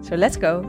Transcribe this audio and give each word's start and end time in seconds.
So 0.00 0.16
let's 0.16 0.36
go! 0.36 0.62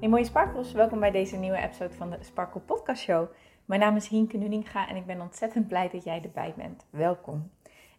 Hey 0.00 0.08
mooie 0.08 0.24
sparkles, 0.24 0.72
welkom 0.72 1.00
bij 1.00 1.10
deze 1.10 1.36
nieuwe 1.36 1.56
episode 1.56 1.94
van 1.94 2.10
de 2.10 2.16
Sparkle 2.20 2.60
Podcast 2.60 3.02
Show. 3.02 3.28
Mijn 3.64 3.80
naam 3.80 3.96
is 3.96 4.08
Hienke 4.08 4.36
Nuninga 4.36 4.88
en 4.88 4.96
ik 4.96 5.06
ben 5.06 5.20
ontzettend 5.20 5.68
blij 5.68 5.88
dat 5.88 6.04
jij 6.04 6.22
erbij 6.22 6.54
bent. 6.56 6.86
Welkom. 6.90 7.50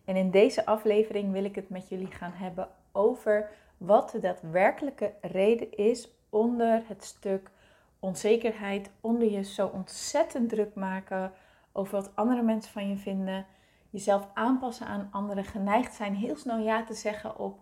En 0.05 0.15
in 0.15 0.31
deze 0.31 0.65
aflevering 0.65 1.31
wil 1.31 1.43
ik 1.43 1.55
het 1.55 1.69
met 1.69 1.89
jullie 1.89 2.11
gaan 2.11 2.31
hebben 2.31 2.67
over 2.91 3.49
wat 3.77 4.11
de 4.11 4.19
daadwerkelijke 4.19 5.13
reden 5.21 5.71
is 5.77 6.09
onder 6.29 6.83
het 6.87 7.03
stuk 7.03 7.51
onzekerheid, 7.99 8.91
onder 9.01 9.31
je 9.31 9.43
zo 9.43 9.67
ontzettend 9.67 10.49
druk 10.49 10.75
maken 10.75 11.31
over 11.71 11.93
wat 11.93 12.11
andere 12.15 12.41
mensen 12.41 12.71
van 12.71 12.89
je 12.89 12.97
vinden, 12.97 13.45
jezelf 13.89 14.27
aanpassen 14.33 14.87
aan 14.87 15.09
anderen, 15.11 15.45
geneigd 15.45 15.93
zijn 15.93 16.15
heel 16.15 16.35
snel 16.35 16.57
ja 16.57 16.83
te 16.83 16.93
zeggen 16.93 17.37
op 17.37 17.59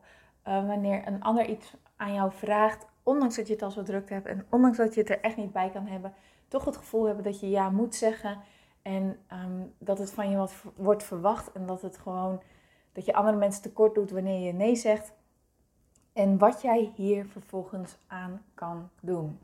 uh, 0.48 0.67
wanneer 0.67 1.07
een 1.07 1.23
ander 1.23 1.45
iets 1.45 1.73
aan 1.95 2.13
jou 2.13 2.31
vraagt, 2.31 2.86
ondanks 3.03 3.36
dat 3.36 3.47
je 3.47 3.53
het 3.53 3.61
al 3.61 3.72
zo 3.72 3.83
druk 3.83 4.09
hebt 4.09 4.27
en 4.27 4.45
ondanks 4.50 4.77
dat 4.77 4.94
je 4.94 5.00
het 5.00 5.09
er 5.09 5.22
echt 5.22 5.38
niet 5.38 5.52
bij 5.52 5.69
kan 5.69 5.88
hebben, 5.88 6.13
toch 6.47 6.66
het 6.66 6.77
gevoel 6.77 7.05
hebben 7.05 7.23
dat 7.23 7.39
je 7.39 7.50
ja 7.50 7.69
moet 7.69 7.95
zeggen 7.95 8.38
en 8.81 9.19
um, 9.33 9.73
dat 9.78 9.97
het 9.97 10.11
van 10.11 10.30
je 10.30 10.38
wat 10.38 10.53
wordt 10.75 11.03
verwacht 11.03 11.52
en 11.52 11.66
dat 11.66 11.81
het 11.81 11.97
gewoon 11.97 12.41
dat 12.91 13.05
je 13.05 13.13
andere 13.13 13.38
mensen 13.38 13.61
tekort 13.61 13.95
doet 13.95 14.11
wanneer 14.11 14.45
je 14.45 14.53
nee 14.53 14.75
zegt. 14.75 15.13
En 16.13 16.38
wat 16.38 16.61
jij 16.61 16.91
hier 16.95 17.25
vervolgens 17.25 17.97
aan 18.08 18.41
kan 18.53 18.89
doen. 19.02 19.39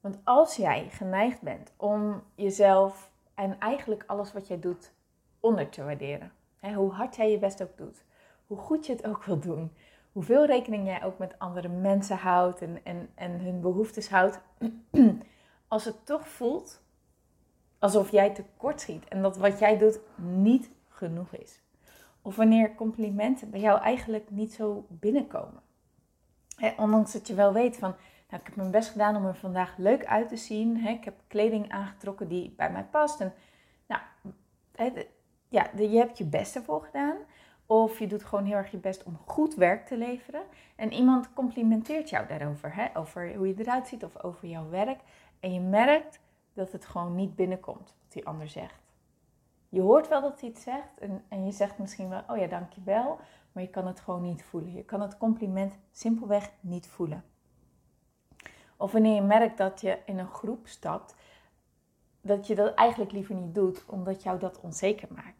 Want 0.00 0.18
als 0.24 0.56
jij 0.56 0.88
geneigd 0.90 1.40
bent 1.40 1.72
om 1.76 2.22
jezelf 2.34 3.10
en 3.34 3.58
eigenlijk 3.58 4.04
alles 4.06 4.32
wat 4.32 4.46
jij 4.46 4.60
doet 4.60 4.92
onder 5.40 5.68
te 5.68 5.84
waarderen, 5.84 6.32
hè, 6.58 6.74
hoe 6.74 6.92
hard 6.92 7.16
jij 7.16 7.30
je 7.30 7.38
best 7.38 7.62
ook 7.62 7.76
doet, 7.76 8.04
hoe 8.48 8.58
goed 8.58 8.86
je 8.86 8.92
het 8.92 9.06
ook 9.06 9.24
wil 9.24 9.38
doen, 9.38 9.72
hoeveel 10.12 10.46
rekening 10.46 10.86
jij 10.86 11.04
ook 11.04 11.18
met 11.18 11.38
andere 11.38 11.68
mensen 11.68 12.16
houdt 12.16 12.62
en, 12.62 12.84
en, 12.84 13.08
en 13.14 13.40
hun 13.40 13.60
behoeftes 13.60 14.08
houdt, 14.08 14.40
als 15.68 15.84
het 15.84 16.06
toch 16.06 16.28
voelt 16.28 16.82
alsof 17.78 18.10
jij 18.10 18.30
tekort 18.30 18.80
schiet 18.80 19.08
en 19.08 19.22
dat 19.22 19.36
wat 19.36 19.58
jij 19.58 19.78
doet 19.78 20.00
niet 20.16 20.70
genoeg 20.88 21.32
is. 21.32 21.60
Of 22.22 22.36
wanneer 22.36 22.74
complimenten 22.74 23.50
bij 23.50 23.60
jou 23.60 23.80
eigenlijk 23.80 24.30
niet 24.30 24.52
zo 24.52 24.86
binnenkomen. 24.88 25.62
ondanks 26.76 27.12
dat 27.12 27.26
je 27.26 27.34
wel 27.34 27.52
weet 27.52 27.76
van, 27.76 27.94
nou, 28.28 28.40
ik 28.40 28.46
heb 28.46 28.56
mijn 28.56 28.70
best 28.70 28.90
gedaan 28.90 29.16
om 29.16 29.26
er 29.26 29.36
vandaag 29.36 29.76
leuk 29.76 30.06
uit 30.06 30.28
te 30.28 30.36
zien. 30.36 30.86
ik 30.86 31.04
heb 31.04 31.14
kleding 31.26 31.70
aangetrokken 31.70 32.28
die 32.28 32.54
bij 32.56 32.70
mij 32.70 32.84
past. 32.84 33.20
En 33.20 33.34
nou, 33.86 34.02
ja, 35.48 35.70
je 35.76 35.98
hebt 35.98 36.18
je 36.18 36.24
best 36.24 36.56
ervoor 36.56 36.82
gedaan. 36.82 37.16
Of 37.70 37.98
je 37.98 38.06
doet 38.06 38.24
gewoon 38.24 38.44
heel 38.44 38.56
erg 38.56 38.70
je 38.70 38.76
best 38.76 39.02
om 39.02 39.18
goed 39.24 39.54
werk 39.54 39.86
te 39.86 39.96
leveren. 39.96 40.42
En 40.76 40.92
iemand 40.92 41.32
complimenteert 41.32 42.10
jou 42.10 42.26
daarover. 42.26 42.74
Hè? 42.74 42.86
Over 42.94 43.34
hoe 43.34 43.46
je 43.46 43.54
eruit 43.58 43.88
ziet 43.88 44.04
of 44.04 44.22
over 44.22 44.48
jouw 44.48 44.68
werk. 44.68 45.00
En 45.40 45.52
je 45.52 45.60
merkt 45.60 46.20
dat 46.52 46.72
het 46.72 46.84
gewoon 46.84 47.14
niet 47.14 47.36
binnenkomt 47.36 47.96
wat 48.02 48.12
die 48.12 48.26
ander 48.26 48.48
zegt. 48.48 48.80
Je 49.68 49.80
hoort 49.80 50.08
wel 50.08 50.20
dat 50.20 50.40
hij 50.40 50.48
het 50.48 50.58
zegt. 50.58 50.98
En, 50.98 51.24
en 51.28 51.44
je 51.44 51.52
zegt 51.52 51.78
misschien 51.78 52.08
wel, 52.08 52.22
oh 52.26 52.36
ja, 52.36 52.46
dankjewel. 52.46 53.18
Maar 53.52 53.62
je 53.62 53.70
kan 53.70 53.86
het 53.86 54.00
gewoon 54.00 54.22
niet 54.22 54.44
voelen. 54.44 54.72
Je 54.72 54.84
kan 54.84 55.00
het 55.00 55.18
compliment 55.18 55.78
simpelweg 55.90 56.50
niet 56.60 56.86
voelen. 56.86 57.24
Of 58.76 58.92
wanneer 58.92 59.14
je 59.14 59.22
merkt 59.22 59.58
dat 59.58 59.80
je 59.80 59.98
in 60.04 60.18
een 60.18 60.30
groep 60.30 60.66
stapt, 60.66 61.14
dat 62.20 62.46
je 62.46 62.54
dat 62.54 62.74
eigenlijk 62.74 63.12
liever 63.12 63.34
niet 63.34 63.54
doet, 63.54 63.84
omdat 63.86 64.22
jou 64.22 64.38
dat 64.38 64.60
onzeker 64.60 65.08
maakt. 65.14 65.37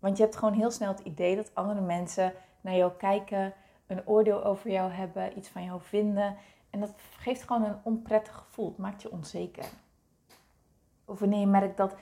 Want 0.00 0.16
je 0.16 0.22
hebt 0.22 0.36
gewoon 0.36 0.54
heel 0.54 0.70
snel 0.70 0.88
het 0.88 1.00
idee 1.00 1.36
dat 1.36 1.54
andere 1.54 1.80
mensen 1.80 2.32
naar 2.60 2.74
jou 2.74 2.92
kijken, 2.98 3.54
een 3.86 4.06
oordeel 4.06 4.44
over 4.44 4.70
jou 4.70 4.90
hebben, 4.90 5.38
iets 5.38 5.48
van 5.48 5.64
jou 5.64 5.80
vinden. 5.82 6.36
En 6.70 6.80
dat 6.80 6.94
geeft 7.18 7.42
gewoon 7.42 7.64
een 7.64 7.78
onprettig 7.82 8.34
gevoel. 8.34 8.68
Het 8.68 8.78
maakt 8.78 9.02
je 9.02 9.10
onzeker. 9.10 9.64
Of 11.04 11.18
wanneer 11.18 11.40
je 11.40 11.46
merkt 11.46 11.76
dat 11.76 11.94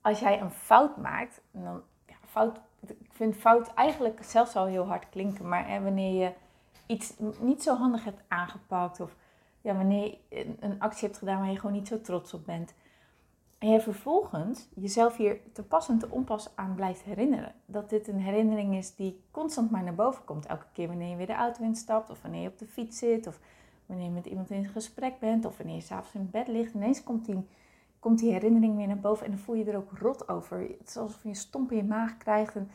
als 0.00 0.20
jij 0.20 0.40
een 0.40 0.50
fout 0.50 0.96
maakt, 0.96 1.40
dan, 1.50 1.82
ja, 2.06 2.14
fout, 2.26 2.60
ik 2.80 3.10
vind 3.12 3.36
fout 3.36 3.74
eigenlijk 3.74 4.24
zelfs 4.24 4.56
al 4.56 4.66
heel 4.66 4.86
hard 4.86 5.08
klinken, 5.08 5.48
maar 5.48 5.68
hè, 5.68 5.82
wanneer 5.82 6.22
je 6.22 6.32
iets 6.86 7.14
niet 7.40 7.62
zo 7.62 7.76
handig 7.76 8.04
hebt 8.04 8.22
aangepakt 8.28 9.00
of 9.00 9.16
ja, 9.60 9.74
wanneer 9.74 10.18
je 10.28 10.54
een 10.60 10.80
actie 10.80 11.06
hebt 11.06 11.18
gedaan 11.18 11.38
waar 11.38 11.50
je 11.50 11.58
gewoon 11.58 11.76
niet 11.76 11.88
zo 11.88 12.00
trots 12.00 12.34
op 12.34 12.46
bent, 12.46 12.74
en 13.64 13.70
je 13.70 13.80
vervolgens 13.80 14.68
jezelf 14.74 15.16
hier 15.16 15.40
te 15.52 15.62
pas 15.62 15.88
en 15.88 15.98
te 15.98 16.10
onpas 16.10 16.56
aan 16.56 16.74
blijft 16.74 17.02
herinneren. 17.02 17.54
Dat 17.66 17.90
dit 17.90 18.08
een 18.08 18.20
herinnering 18.20 18.74
is 18.74 18.94
die 18.94 19.24
constant 19.30 19.70
maar 19.70 19.82
naar 19.82 19.94
boven 19.94 20.24
komt. 20.24 20.46
Elke 20.46 20.66
keer 20.72 20.88
wanneer 20.88 21.08
je 21.08 21.16
weer 21.16 21.26
de 21.26 21.32
auto 21.34 21.62
instapt, 21.62 22.10
of 22.10 22.22
wanneer 22.22 22.42
je 22.42 22.48
op 22.48 22.58
de 22.58 22.66
fiets 22.66 22.98
zit, 22.98 23.26
of 23.26 23.38
wanneer 23.86 24.06
je 24.06 24.12
met 24.12 24.26
iemand 24.26 24.50
in 24.50 24.64
gesprek 24.64 25.18
bent, 25.18 25.44
of 25.44 25.56
wanneer 25.56 25.74
je 25.74 25.80
s'avonds 25.80 26.14
in 26.14 26.30
bed 26.30 26.48
ligt. 26.48 26.74
Ineens 26.74 27.02
komt 27.02 27.24
die, 27.24 27.46
komt 27.98 28.18
die 28.18 28.32
herinnering 28.32 28.76
weer 28.76 28.86
naar 28.86 29.00
boven 29.00 29.24
en 29.24 29.30
dan 29.30 29.40
voel 29.40 29.54
je 29.54 29.64
er 29.64 29.76
ook 29.76 29.98
rot 29.98 30.28
over. 30.28 30.58
Het 30.58 30.88
is 30.88 30.96
alsof 30.96 31.22
je 31.22 31.28
een 31.28 31.34
stomp 31.34 31.70
in 31.70 31.76
je 31.76 31.84
maag 31.84 32.16
krijgt 32.16 32.54
en 32.54 32.70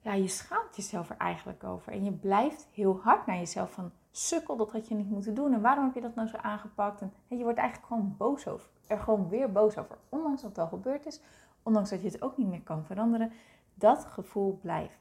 ja, 0.00 0.14
je 0.14 0.28
schaamt 0.28 0.76
jezelf 0.76 1.10
er 1.10 1.16
eigenlijk 1.16 1.64
over. 1.64 1.92
En 1.92 2.04
je 2.04 2.12
blijft 2.12 2.68
heel 2.72 3.00
hard 3.02 3.26
naar 3.26 3.38
jezelf 3.38 3.72
van 3.72 3.92
sukkel, 4.16 4.56
dat 4.56 4.72
had 4.72 4.88
je 4.88 4.94
niet 4.94 5.10
moeten 5.10 5.34
doen. 5.34 5.52
En 5.52 5.60
waarom 5.60 5.84
heb 5.84 5.94
je 5.94 6.00
dat 6.00 6.14
nou 6.14 6.28
zo 6.28 6.36
aangepakt? 6.36 7.00
En 7.00 7.12
je 7.28 7.42
wordt 7.42 7.58
eigenlijk 7.58 7.88
gewoon 7.88 8.14
boos 8.16 8.48
over 8.48 8.72
er 8.86 8.98
gewoon 8.98 9.28
weer 9.28 9.52
boos 9.52 9.78
over. 9.78 9.98
Ondanks 10.08 10.42
dat 10.42 10.50
het 10.50 10.58
al 10.58 10.66
gebeurd 10.66 11.06
is, 11.06 11.20
ondanks 11.62 11.90
dat 11.90 12.02
je 12.02 12.08
het 12.08 12.22
ook 12.22 12.36
niet 12.36 12.48
meer 12.48 12.62
kan 12.62 12.84
veranderen, 12.84 13.32
dat 13.74 14.04
gevoel 14.04 14.58
blijft. 14.62 14.98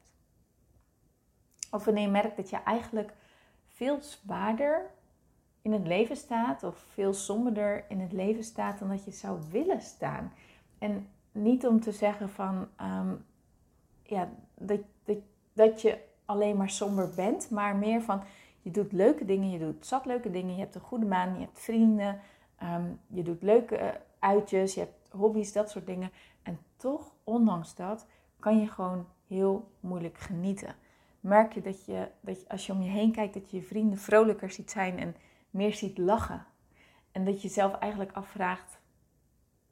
Of 1.71 1.85
wanneer 1.85 2.03
je 2.03 2.09
merkt 2.09 2.37
dat 2.37 2.49
je 2.49 2.57
eigenlijk 2.63 3.13
veel 3.67 4.01
zwaarder 4.01 4.91
in 5.61 5.73
het 5.73 5.87
leven 5.87 6.15
staat, 6.15 6.63
of 6.63 6.77
veel 6.77 7.13
somberder 7.13 7.85
in 7.89 7.99
het 7.99 8.11
leven 8.11 8.43
staat 8.43 8.79
dan 8.79 8.89
dat 8.89 9.05
je 9.05 9.11
zou 9.11 9.39
willen 9.51 9.81
staan. 9.81 10.33
En 10.77 11.07
niet 11.31 11.67
om 11.67 11.79
te 11.79 11.91
zeggen 11.91 12.29
van 12.29 12.67
ehm, 12.75 13.13
ja, 14.03 14.29
dat, 14.53 14.79
dat, 15.03 15.17
dat 15.53 15.81
je 15.81 15.97
alleen 16.25 16.57
maar 16.57 16.69
somber 16.69 17.09
bent, 17.15 17.49
maar 17.49 17.75
meer 17.75 18.01
van 18.01 18.23
je 18.63 18.71
doet 18.71 18.91
leuke 18.91 19.25
dingen, 19.25 19.49
je 19.49 19.59
doet 19.59 19.85
zat 19.85 20.05
leuke 20.05 20.31
dingen, 20.31 20.55
je 20.55 20.61
hebt 20.61 20.75
een 20.75 20.81
goede 20.81 21.05
maan, 21.05 21.33
je 21.33 21.39
hebt 21.39 21.59
vrienden, 21.59 22.19
Ehm, 22.63 22.91
je 23.07 23.23
doet 23.23 23.41
leuke 23.41 23.77
eh, 23.77 23.99
uitjes, 24.19 24.73
je 24.73 24.79
hebt 24.79 25.09
hobby's, 25.11 25.53
dat 25.53 25.69
soort 25.69 25.85
dingen. 25.85 26.11
En 26.43 26.59
toch, 26.77 27.11
ondanks 27.23 27.75
dat, 27.75 28.07
kan 28.39 28.59
je 28.59 28.67
gewoon 28.67 29.07
heel 29.27 29.71
moeilijk 29.79 30.17
genieten. 30.17 30.75
Merk 31.19 31.53
je 31.53 31.61
dat, 31.61 31.85
je 31.85 32.07
dat 32.19 32.41
je, 32.41 32.49
als 32.49 32.65
je 32.65 32.71
om 32.71 32.81
je 32.81 32.89
heen 32.89 33.11
kijkt, 33.11 33.33
dat 33.33 33.51
je 33.51 33.57
je 33.57 33.63
vrienden 33.63 33.97
vrolijker 33.97 34.49
ziet 34.49 34.71
zijn 34.71 34.99
en 34.99 35.15
meer 35.49 35.73
ziet 35.73 35.97
lachen. 35.97 36.45
En 37.11 37.25
dat 37.25 37.41
je 37.41 37.47
zelf 37.47 37.73
eigenlijk 37.73 38.11
afvraagt, 38.11 38.79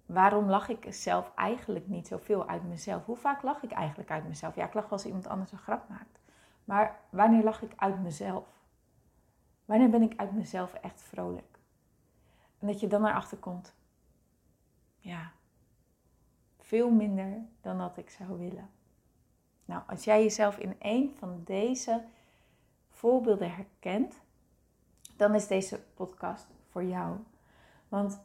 waarom 0.05 0.49
lach 0.49 0.69
ik 0.69 0.85
zelf 0.89 1.31
eigenlijk 1.35 1.87
niet 1.87 2.07
zoveel 2.07 2.47
uit 2.47 2.63
mezelf? 2.67 3.05
Hoe 3.05 3.17
vaak 3.17 3.41
lach 3.41 3.63
ik 3.63 3.71
eigenlijk 3.71 4.11
uit 4.11 4.27
mezelf? 4.27 4.55
Ja, 4.55 4.65
ik 4.65 4.73
lach 4.73 4.91
als 4.91 5.05
iemand 5.05 5.27
anders 5.27 5.51
een 5.51 5.57
grap 5.57 5.89
maakt. 5.89 6.19
Maar 6.65 6.99
wanneer 7.09 7.43
lach 7.43 7.61
ik 7.61 7.71
uit 7.75 8.01
mezelf? 8.01 8.47
Wanneer 9.71 9.89
ben 9.89 10.01
ik 10.01 10.19
uit 10.19 10.31
mezelf 10.31 10.73
echt 10.73 11.01
vrolijk? 11.01 11.59
En 12.59 12.67
dat 12.67 12.79
je 12.79 12.87
dan 12.87 13.05
erachter 13.05 13.37
komt. 13.37 13.73
Ja, 14.97 15.31
veel 16.59 16.89
minder 16.89 17.41
dan 17.61 17.77
dat 17.77 17.97
ik 17.97 18.09
zou 18.09 18.39
willen. 18.39 18.69
Nou, 19.65 19.81
als 19.87 20.03
jij 20.03 20.23
jezelf 20.23 20.57
in 20.57 20.75
een 20.79 21.15
van 21.17 21.41
deze 21.45 22.03
voorbeelden 22.89 23.53
herkent, 23.53 24.19
dan 25.15 25.35
is 25.35 25.47
deze 25.47 25.79
podcast 25.93 26.47
voor 26.69 26.83
jou. 26.83 27.17
Want 27.87 28.21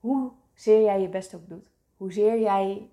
hoezeer 0.00 0.82
jij 0.82 1.00
je 1.00 1.08
best 1.08 1.34
ook 1.34 1.48
doet, 1.48 1.68
hoezeer 1.96 2.40
jij 2.40 2.90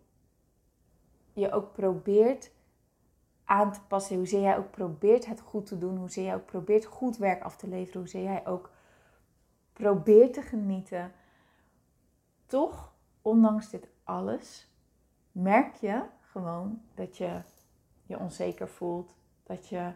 je 1.34 1.52
ook 1.52 1.74
probeert 1.74 2.52
aan 3.52 3.72
te 3.74 3.82
passen, 3.88 4.16
hoezeer 4.16 4.42
jij 4.42 4.58
ook 4.58 4.72
probeert 4.72 5.26
het 5.26 5.42
goed 5.42 5.66
te 5.66 5.78
doen, 5.78 5.98
hoezeer 5.98 6.24
jij 6.24 6.36
ook 6.36 6.46
probeert 6.46 6.86
goed 6.86 7.18
werk 7.18 7.44
af 7.44 7.58
te 7.58 7.68
leveren, 7.68 8.00
hoezeer 8.00 8.24
jij 8.24 8.48
ook 8.48 8.70
probeer 9.74 10.32
te 10.32 10.42
genieten. 10.42 11.12
Toch, 12.46 12.94
ondanks 13.22 13.70
dit 13.70 13.88
alles, 14.04 14.68
merk 15.32 15.76
je 15.76 16.04
gewoon 16.22 16.82
dat 16.96 17.18
je 17.18 17.42
je 18.06 18.20
onzeker 18.20 18.68
voelt. 18.68 19.16
Dat 19.44 19.68
je 19.68 19.92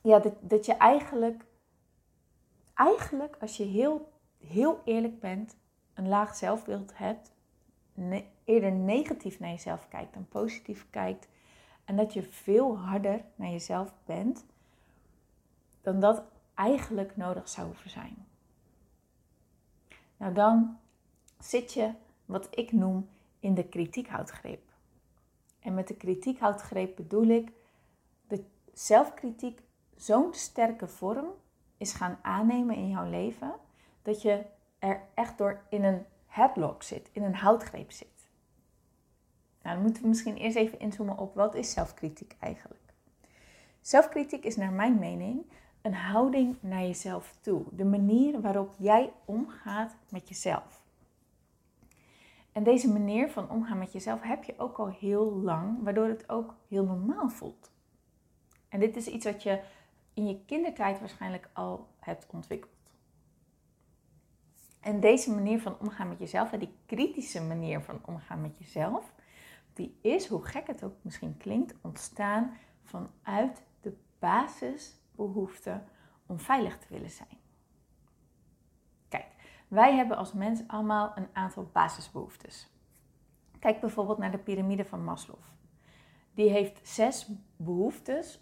ja, 0.00 0.18
dat, 0.18 0.34
dat 0.40 0.66
je 0.66 0.74
eigenlijk, 0.74 1.44
eigenlijk 2.74 3.36
als 3.40 3.56
je 3.56 3.64
heel, 3.64 4.12
heel 4.38 4.80
eerlijk 4.84 5.20
bent, 5.20 5.56
een 5.94 6.08
laag 6.08 6.36
zelfbeeld 6.36 6.98
hebt, 6.98 7.32
eerder 8.44 8.72
negatief 8.72 9.40
naar 9.40 9.50
jezelf 9.50 9.88
kijkt 9.88 10.14
dan 10.14 10.28
positief 10.28 10.86
kijkt, 10.90 11.28
en 11.84 11.96
dat 11.96 12.12
je 12.12 12.22
veel 12.22 12.78
harder 12.78 13.24
naar 13.34 13.50
jezelf 13.50 13.94
bent 14.04 14.44
dan 15.80 16.00
dat 16.00 16.22
eigenlijk 16.54 17.16
nodig 17.16 17.48
zou 17.48 17.66
hoeven 17.66 17.90
zijn. 17.90 18.26
Nou, 20.16 20.34
dan 20.34 20.78
zit 21.38 21.72
je, 21.72 21.92
wat 22.24 22.48
ik 22.50 22.72
noem, 22.72 23.08
in 23.40 23.54
de 23.54 23.68
kritiekhoudgreep. 23.68 24.72
En 25.60 25.74
met 25.74 25.88
de 25.88 25.96
kritiekhoudgreep 25.96 26.96
bedoel 26.96 27.26
ik 27.26 27.52
dat 28.26 28.40
zelfkritiek 28.72 29.60
zo'n 29.96 30.34
sterke 30.34 30.88
vorm 30.88 31.26
is 31.76 31.92
gaan 31.92 32.18
aannemen 32.22 32.76
in 32.76 32.88
jouw 32.88 33.10
leven, 33.10 33.54
dat 34.02 34.22
je 34.22 34.44
er 34.78 35.02
echt 35.14 35.38
door 35.38 35.60
in 35.68 35.84
een 35.84 36.04
headlock 36.26 36.82
zit, 36.82 37.08
in 37.12 37.22
een 37.22 37.34
houtgreep 37.34 37.92
zit. 37.92 38.13
Nou, 39.64 39.76
dan 39.76 39.84
moeten 39.84 40.02
we 40.02 40.08
misschien 40.08 40.36
eerst 40.36 40.56
even 40.56 40.78
inzoomen 40.78 41.18
op 41.18 41.34
wat 41.34 41.54
is 41.54 41.70
zelfkritiek 41.70 42.36
eigenlijk. 42.40 42.82
Zelfkritiek 43.80 44.44
is 44.44 44.56
naar 44.56 44.72
mijn 44.72 44.98
mening 44.98 45.46
een 45.82 45.94
houding 45.94 46.56
naar 46.60 46.80
jezelf 46.80 47.36
toe. 47.40 47.64
De 47.70 47.84
manier 47.84 48.40
waarop 48.40 48.74
jij 48.78 49.12
omgaat 49.24 49.96
met 50.08 50.28
jezelf. 50.28 50.82
En 52.52 52.62
deze 52.62 52.92
manier 52.92 53.30
van 53.30 53.50
omgaan 53.50 53.78
met 53.78 53.92
jezelf 53.92 54.22
heb 54.22 54.44
je 54.44 54.54
ook 54.56 54.78
al 54.78 54.88
heel 54.88 55.32
lang, 55.32 55.82
waardoor 55.82 56.06
het 56.06 56.28
ook 56.28 56.54
heel 56.68 56.84
normaal 56.84 57.28
voelt. 57.28 57.70
En 58.68 58.80
dit 58.80 58.96
is 58.96 59.06
iets 59.06 59.24
wat 59.24 59.42
je 59.42 59.62
in 60.14 60.26
je 60.26 60.44
kindertijd 60.44 61.00
waarschijnlijk 61.00 61.48
al 61.52 61.88
hebt 61.98 62.26
ontwikkeld. 62.30 62.72
En 64.80 65.00
deze 65.00 65.30
manier 65.34 65.60
van 65.60 65.76
omgaan 65.80 66.08
met 66.08 66.18
jezelf, 66.18 66.50
die 66.50 66.74
kritische 66.86 67.42
manier 67.42 67.80
van 67.80 68.00
omgaan 68.04 68.40
met 68.40 68.58
jezelf, 68.58 69.13
die 69.74 69.98
is, 70.00 70.26
hoe 70.26 70.44
gek 70.44 70.66
het 70.66 70.84
ook 70.84 70.94
misschien 71.02 71.36
klinkt, 71.36 71.74
ontstaan 71.80 72.56
vanuit 72.82 73.62
de 73.80 73.96
basisbehoefte 74.18 75.82
om 76.26 76.38
veilig 76.38 76.78
te 76.78 76.86
willen 76.90 77.10
zijn. 77.10 77.38
Kijk, 79.08 79.26
wij 79.68 79.94
hebben 79.96 80.16
als 80.16 80.32
mens 80.32 80.62
allemaal 80.66 81.12
een 81.14 81.28
aantal 81.32 81.70
basisbehoeftes. 81.72 82.70
Kijk 83.58 83.80
bijvoorbeeld 83.80 84.18
naar 84.18 84.30
de 84.30 84.38
piramide 84.38 84.84
van 84.84 85.04
Maslow. 85.04 85.38
Die 86.34 86.50
heeft 86.50 86.88
zes 86.88 87.30
behoeftes 87.56 88.40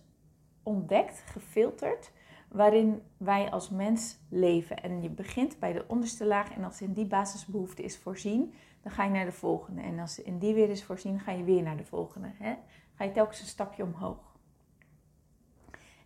ontdekt, 0.62 1.19
gefilterd, 1.26 2.12
waarin 2.49 3.02
wij 3.17 3.50
als 3.50 3.70
mens 3.70 4.19
leven. 4.29 4.82
En 4.82 5.02
je 5.02 5.11
begint 5.11 5.58
bij 5.58 5.73
de 5.73 5.84
onderste 5.88 6.26
laag 6.26 6.50
en 6.50 6.64
als 6.64 6.82
in 6.82 6.93
die 6.93 7.06
basisbehoefte 7.06 7.82
is 7.82 7.99
voorzien, 7.99 8.55
dan 8.82 8.93
ga 8.93 9.05
je 9.05 9.11
naar 9.11 9.25
de 9.25 9.32
volgende. 9.32 9.82
En 9.82 9.99
als 9.99 10.23
in 10.23 10.38
die 10.38 10.55
weer 10.55 10.70
is 10.70 10.84
voorzien, 10.84 11.20
ga 11.20 11.32
je 11.32 11.44
weer 11.44 11.62
naar 11.62 11.76
de 11.76 11.84
volgende. 11.84 12.31
Hè? 12.34 12.55
Ga 12.94 13.05
je 13.05 13.12
telkens 13.12 13.40
een 13.40 13.46
stapje 13.46 13.82
omhoog. 13.82 14.37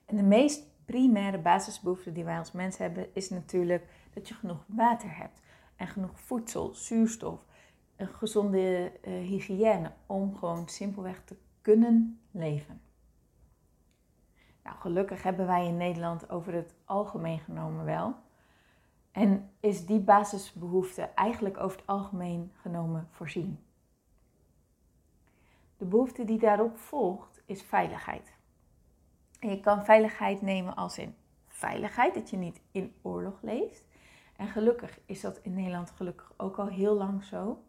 En 0.05 0.17
de 0.17 0.23
meest 0.23 0.63
primaire 0.85 1.39
basisbehoefte 1.39 2.13
die 2.13 2.25
wij 2.25 2.39
als 2.39 2.53
mens 2.53 2.79
hebben, 2.79 3.15
is 3.15 3.31
natuurlijk 3.31 3.89
dat 4.13 4.29
je 4.29 4.35
genoeg 4.35 4.65
water 4.67 5.17
hebt. 5.17 5.43
En 5.77 5.87
genoeg 5.87 6.21
voedsel, 6.21 6.75
zuurstof, 6.75 7.45
een 7.97 8.09
gezonde 8.09 8.93
uh, 9.05 9.13
hygiëne 9.29 9.93
om 10.07 10.37
gewoon 10.37 10.69
simpelweg 10.69 11.23
te 11.25 11.37
kunnen 11.61 12.21
leven. 12.31 12.81
Nou, 14.63 14.77
gelukkig 14.79 15.23
hebben 15.23 15.47
wij 15.47 15.67
in 15.67 15.77
Nederland 15.77 16.31
over 16.31 16.55
het 16.55 16.75
algemeen 16.85 17.39
genomen 17.39 17.85
wel. 17.85 18.15
En 19.17 19.51
is 19.61 19.87
die 19.87 20.01
basisbehoefte 20.01 21.03
eigenlijk 21.03 21.57
over 21.57 21.79
het 21.79 21.87
algemeen 21.87 22.53
genomen 22.61 23.09
voorzien. 23.11 23.65
De 25.77 25.85
behoefte 25.85 26.25
die 26.25 26.39
daarop 26.39 26.79
volgt 26.79 27.43
is 27.47 27.63
veiligheid. 27.63 28.35
En 29.39 29.49
je 29.49 29.61
kan 29.61 29.85
veiligheid 29.85 30.43
nemen 30.43 30.75
als 30.75 30.99
in 30.99 31.15
veiligheid, 31.47 32.15
dat 32.15 32.31
je 32.31 32.37
niet 32.37 32.61
in 32.71 32.95
oorlog 33.03 33.43
leeft. 33.43 33.87
En 34.37 34.49
gelukkig 34.49 35.01
is 35.07 35.21
dat 35.21 35.39
in 35.43 35.55
Nederland 35.55 35.91
gelukkig 35.91 36.33
ook 36.37 36.59
al 36.59 36.69
heel 36.69 36.95
lang 36.95 37.25
zo. 37.25 37.63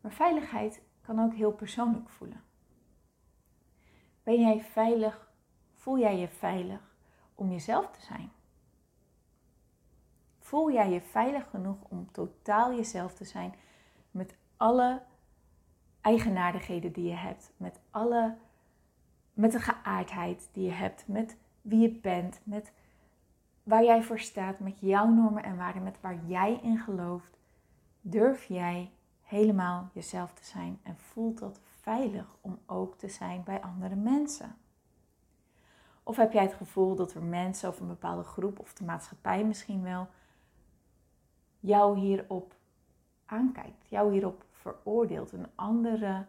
Maar 0.00 0.12
veiligheid 0.12 0.82
kan 1.00 1.20
ook 1.20 1.34
heel 1.34 1.52
persoonlijk 1.52 2.08
voelen. 2.08 2.42
Ben 4.22 4.40
jij 4.40 4.62
veilig? 4.62 5.30
Voel 5.74 5.98
jij 5.98 6.18
je 6.18 6.28
veilig 6.28 6.94
om 7.34 7.50
jezelf 7.50 7.90
te 7.90 8.00
zijn? 8.00 8.30
Voel 10.48 10.72
jij 10.72 10.90
je 10.90 11.00
veilig 11.00 11.50
genoeg 11.50 11.76
om 11.88 12.12
totaal 12.12 12.74
jezelf 12.74 13.14
te 13.14 13.24
zijn 13.24 13.54
met 14.10 14.36
alle 14.56 15.02
eigenaardigheden 16.00 16.92
die 16.92 17.08
je 17.08 17.14
hebt, 17.14 17.52
met 17.56 17.80
alle 17.90 18.36
met 19.32 19.52
de 19.52 19.58
geaardheid 19.58 20.48
die 20.52 20.64
je 20.64 20.72
hebt, 20.72 21.08
met 21.08 21.36
wie 21.62 21.78
je 21.78 21.90
bent, 21.90 22.40
met 22.44 22.72
waar 23.62 23.84
jij 23.84 24.02
voor 24.02 24.18
staat, 24.18 24.58
met 24.58 24.80
jouw 24.80 25.06
normen 25.06 25.42
en 25.42 25.56
waarden, 25.56 25.82
met 25.82 26.00
waar 26.00 26.18
jij 26.26 26.58
in 26.62 26.78
gelooft, 26.78 27.38
durf 28.00 28.44
jij 28.44 28.90
helemaal 29.22 29.88
jezelf 29.92 30.32
te 30.32 30.44
zijn 30.44 30.80
en 30.82 30.96
voelt 30.96 31.38
dat 31.38 31.60
veilig 31.80 32.36
om 32.40 32.58
ook 32.66 32.98
te 32.98 33.08
zijn 33.08 33.42
bij 33.44 33.60
andere 33.60 33.96
mensen? 33.96 34.56
Of 36.02 36.16
heb 36.16 36.32
jij 36.32 36.42
het 36.42 36.54
gevoel 36.54 36.94
dat 36.94 37.14
er 37.14 37.22
mensen 37.22 37.68
of 37.68 37.80
een 37.80 37.88
bepaalde 37.88 38.24
groep 38.24 38.58
of 38.58 38.74
de 38.74 38.84
maatschappij 38.84 39.44
misschien 39.44 39.82
wel 39.82 40.08
jou 41.60 41.98
hierop 41.98 42.54
aankijkt, 43.24 43.88
jou 43.88 44.12
hierop 44.12 44.44
veroordeelt, 44.50 45.32
een 45.32 45.46
andere 45.54 46.26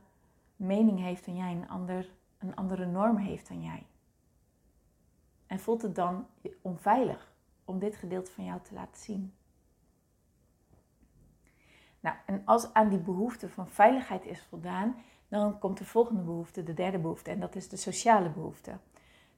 mening 0.55 0.99
heeft 0.99 1.25
dan 1.25 1.35
jij, 1.35 1.51
een, 1.51 1.69
ander, 1.69 2.09
een 2.37 2.55
andere 2.55 2.85
norm 2.85 3.17
heeft 3.17 3.47
dan 3.47 3.61
jij? 3.61 3.85
En 5.47 5.59
voelt 5.59 5.81
het 5.81 5.95
dan 5.95 6.27
onveilig 6.61 7.33
om 7.65 7.79
dit 7.79 7.95
gedeelte 7.95 8.31
van 8.31 8.45
jou 8.45 8.61
te 8.61 8.73
laten 8.73 9.01
zien? 9.01 9.33
Nou, 11.99 12.15
en 12.25 12.41
als 12.45 12.73
aan 12.73 12.89
die 12.89 12.99
behoefte 12.99 13.49
van 13.49 13.69
veiligheid 13.69 14.25
is 14.25 14.43
voldaan, 14.43 14.95
dan 15.27 15.59
komt 15.59 15.77
de 15.77 15.85
volgende 15.85 16.21
behoefte, 16.21 16.63
de 16.63 16.73
derde 16.73 16.99
behoefte, 16.99 17.31
en 17.31 17.39
dat 17.39 17.55
is 17.55 17.69
de 17.69 17.77
sociale 17.77 18.29
behoefte. 18.29 18.77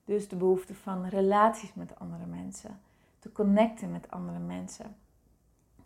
Dus 0.05 0.27
de 0.27 0.35
behoefte 0.35 0.75
van 0.75 1.05
relaties 1.05 1.73
met 1.73 1.99
andere 1.99 2.25
mensen, 2.25 2.81
te 3.19 3.31
connecten 3.31 3.91
met 3.91 4.11
andere 4.11 4.39
mensen, 4.39 4.95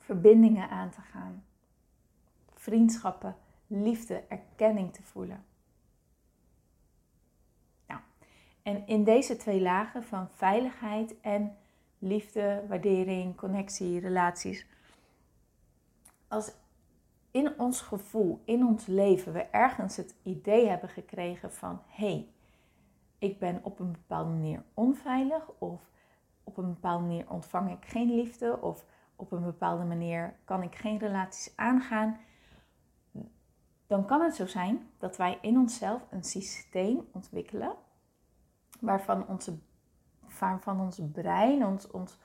verbindingen 0.06 0.70
aan 0.70 0.90
te 0.90 1.02
gaan, 1.02 1.44
vriendschappen, 2.54 3.36
liefde, 3.68 4.24
erkenning 4.28 4.94
te 4.94 5.04
voelen. 5.04 5.46
Nou, 7.88 8.00
en 8.62 8.88
in 8.88 9.04
deze 9.04 9.38
twee 9.38 9.62
lagen 9.62 10.04
van 10.04 10.30
veiligheid 10.30 11.20
en 11.22 11.58
liefde, 12.00 12.64
waardering, 12.68 13.36
connectie, 13.36 14.00
relaties, 14.00 14.66
als 16.28 16.52
in 17.32 17.60
ons 17.60 17.82
gevoel, 17.82 18.42
in 18.46 18.66
ons 18.66 18.86
leven, 18.86 19.34
we 19.34 19.42
ergens 19.42 19.98
het 19.98 20.16
idee 20.24 20.68
hebben 20.68 20.90
gekregen 20.90 21.52
van 21.52 21.82
hé, 21.88 22.08
hey, 22.08 22.28
ik 23.18 23.40
ben 23.40 23.60
op 23.64 23.80
een 23.80 23.92
bepaalde 23.92 24.30
manier 24.30 24.64
onveilig 24.74 25.52
of 25.58 25.90
op 26.44 26.58
een 26.58 26.74
bepaalde 26.74 27.06
manier 27.06 27.30
ontvang 27.30 27.72
ik 27.72 27.86
geen 27.86 28.16
liefde 28.16 28.62
of 28.62 28.86
op 29.16 29.32
een 29.32 29.44
bepaalde 29.44 29.84
manier 29.84 30.36
kan 30.44 30.64
ik 30.64 30.76
geen 30.76 30.98
relaties 30.98 31.54
aangaan, 31.56 32.20
dan 33.88 34.06
kan 34.06 34.22
het 34.22 34.36
zo 34.36 34.46
zijn 34.46 34.90
dat 34.98 35.18
wij 35.18 35.38
in 35.42 35.58
onszelf 35.58 36.02
een 36.10 36.24
systeem 36.24 37.08
ontwikkelen 37.12 37.74
waarvan, 38.80 39.28
onze, 39.28 39.58
waarvan 40.40 40.80
ons 40.80 41.00
brein, 41.12 41.66
ons, 41.66 41.92
ons, 41.92 42.18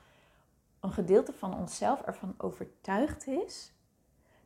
een 0.80 0.92
gedeelte 0.92 1.32
van 1.32 1.56
onszelf 1.56 2.00
ervan 2.00 2.35
overtuigd 2.37 3.26
is 3.26 3.75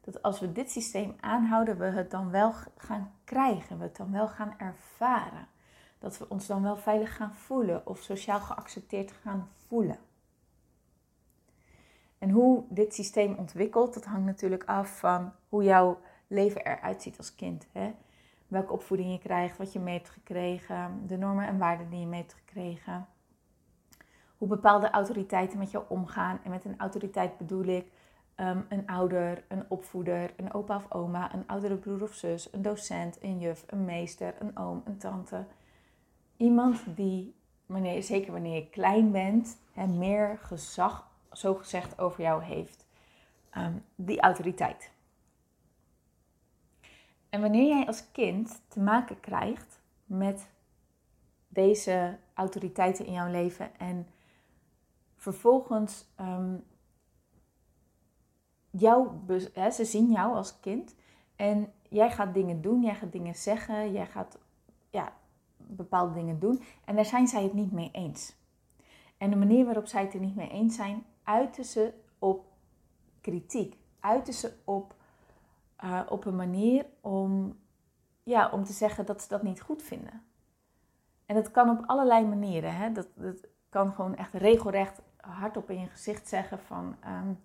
dat 0.04 0.22
als 0.22 0.40
we 0.40 0.52
dit 0.52 0.70
systeem 0.70 1.16
aanhouden, 1.20 1.78
we 1.78 1.84
het 1.84 2.10
dan 2.10 2.30
wel 2.30 2.52
gaan 2.76 3.12
krijgen, 3.24 3.78
we 3.78 3.84
het 3.84 3.96
dan 3.96 4.12
wel 4.12 4.28
gaan 4.28 4.54
ervaren. 4.58 5.48
Dat 5.98 6.18
we 6.18 6.28
ons 6.28 6.46
dan 6.46 6.62
wel 6.62 6.76
veilig 6.76 7.16
gaan 7.16 7.34
voelen 7.34 7.86
of 7.86 7.98
sociaal 7.98 8.40
geaccepteerd 8.40 9.12
gaan 9.12 9.48
voelen. 9.66 9.98
En 12.24 12.30
hoe 12.30 12.64
dit 12.68 12.94
systeem 12.94 13.34
ontwikkelt, 13.38 13.94
dat 13.94 14.04
hangt 14.04 14.26
natuurlijk 14.26 14.64
af 14.64 14.98
van 14.98 15.32
hoe 15.48 15.64
jouw 15.64 15.98
leven 16.26 16.64
eruit 16.64 17.02
ziet 17.02 17.18
als 17.18 17.34
kind. 17.34 17.66
Hè? 17.72 17.94
Welke 18.48 18.72
opvoeding 18.72 19.12
je 19.12 19.18
krijgt, 19.18 19.56
wat 19.56 19.72
je 19.72 19.78
mee 19.78 19.96
hebt 19.96 20.08
gekregen, 20.08 21.06
de 21.06 21.16
normen 21.16 21.46
en 21.46 21.58
waarden 21.58 21.90
die 21.90 22.00
je 22.00 22.06
mee 22.06 22.20
hebt 22.20 22.34
gekregen. 22.34 23.06
Hoe 24.38 24.48
bepaalde 24.48 24.90
autoriteiten 24.90 25.58
met 25.58 25.70
jou 25.70 25.84
omgaan. 25.88 26.40
En 26.44 26.50
met 26.50 26.64
een 26.64 26.78
autoriteit 26.78 27.38
bedoel 27.38 27.64
ik 27.64 27.86
Ehm, 28.34 28.60
een 28.68 28.86
ouder, 28.86 29.44
een 29.48 29.64
opvoeder, 29.68 30.34
een 30.36 30.54
opa 30.54 30.76
of 30.76 30.92
oma, 30.92 31.34
een 31.34 31.46
oudere 31.46 31.76
broer 31.76 32.02
of 32.02 32.14
zus, 32.14 32.52
een 32.52 32.62
docent, 32.62 33.22
een 33.22 33.38
juf, 33.38 33.64
een 33.66 33.84
meester, 33.84 34.34
een 34.38 34.58
oom, 34.58 34.82
een 34.84 34.98
tante. 34.98 35.46
Iemand 36.36 36.96
die 36.96 37.34
zeker 38.00 38.32
wanneer 38.32 38.54
je 38.54 38.70
klein 38.70 39.10
bent, 39.10 39.58
hè, 39.72 39.86
meer 39.86 40.38
gezag, 40.42 41.10
zo 41.36 41.54
gezegd, 41.54 41.98
over 41.98 42.22
jou 42.22 42.42
heeft. 42.42 42.86
Ehm, 43.50 43.74
die 43.94 44.20
autoriteit. 44.20 44.90
En 47.28 47.40
wanneer 47.40 47.68
jij 47.68 47.86
als 47.86 48.10
kind 48.12 48.60
te 48.68 48.80
maken 48.80 49.20
krijgt 49.20 49.80
met 50.04 50.48
deze 51.48 52.18
autoriteiten 52.34 53.06
in 53.06 53.12
jouw 53.12 53.30
leven 53.30 53.78
en 53.78 54.06
vervolgens 55.16 56.06
um, 56.20 56.64
jou, 58.70 59.08
ze 59.72 59.84
zien 59.84 60.10
jou 60.10 60.34
als 60.34 60.60
kind 60.60 60.94
en 61.36 61.72
jij 61.88 62.10
gaat 62.10 62.34
dingen 62.34 62.62
doen, 62.62 62.82
jij 62.82 62.94
gaat 62.94 63.12
dingen 63.12 63.34
zeggen, 63.34 63.92
jij 63.92 64.06
gaat 64.06 64.38
ja, 64.90 65.12
bepaalde 65.56 66.14
dingen 66.14 66.38
doen 66.38 66.62
en 66.84 66.94
daar 66.94 67.04
zijn 67.04 67.26
zij 67.26 67.42
het 67.42 67.54
niet 67.54 67.72
mee 67.72 67.90
eens. 67.92 68.36
En 69.18 69.30
de 69.30 69.36
manier 69.36 69.64
waarop 69.64 69.86
zij 69.86 70.02
het 70.02 70.14
er 70.14 70.20
niet 70.20 70.36
mee 70.36 70.50
eens 70.50 70.76
zijn, 70.76 71.04
uiten 71.24 71.64
ze 71.64 71.92
op 72.18 72.44
kritiek, 73.20 73.78
uiten 74.00 74.32
ze 74.32 74.52
op, 74.64 74.94
uh, 75.84 76.00
op 76.08 76.24
een 76.24 76.36
manier 76.36 76.86
om, 77.00 77.58
ja, 78.22 78.50
om 78.50 78.64
te 78.64 78.72
zeggen 78.72 79.06
dat 79.06 79.22
ze 79.22 79.28
dat 79.28 79.42
niet 79.42 79.60
goed 79.60 79.82
vinden. 79.82 80.22
En 81.26 81.34
dat 81.34 81.50
kan 81.50 81.70
op 81.70 81.84
allerlei 81.86 82.26
manieren. 82.26 82.76
Hè? 82.76 82.92
Dat, 82.92 83.08
dat 83.14 83.46
kan 83.68 83.92
gewoon 83.92 84.16
echt 84.16 84.34
regelrecht 84.34 85.02
hardop 85.16 85.70
in 85.70 85.80
je 85.80 85.86
gezicht 85.86 86.28
zeggen 86.28 86.58
van 86.58 86.96
um, 87.06 87.40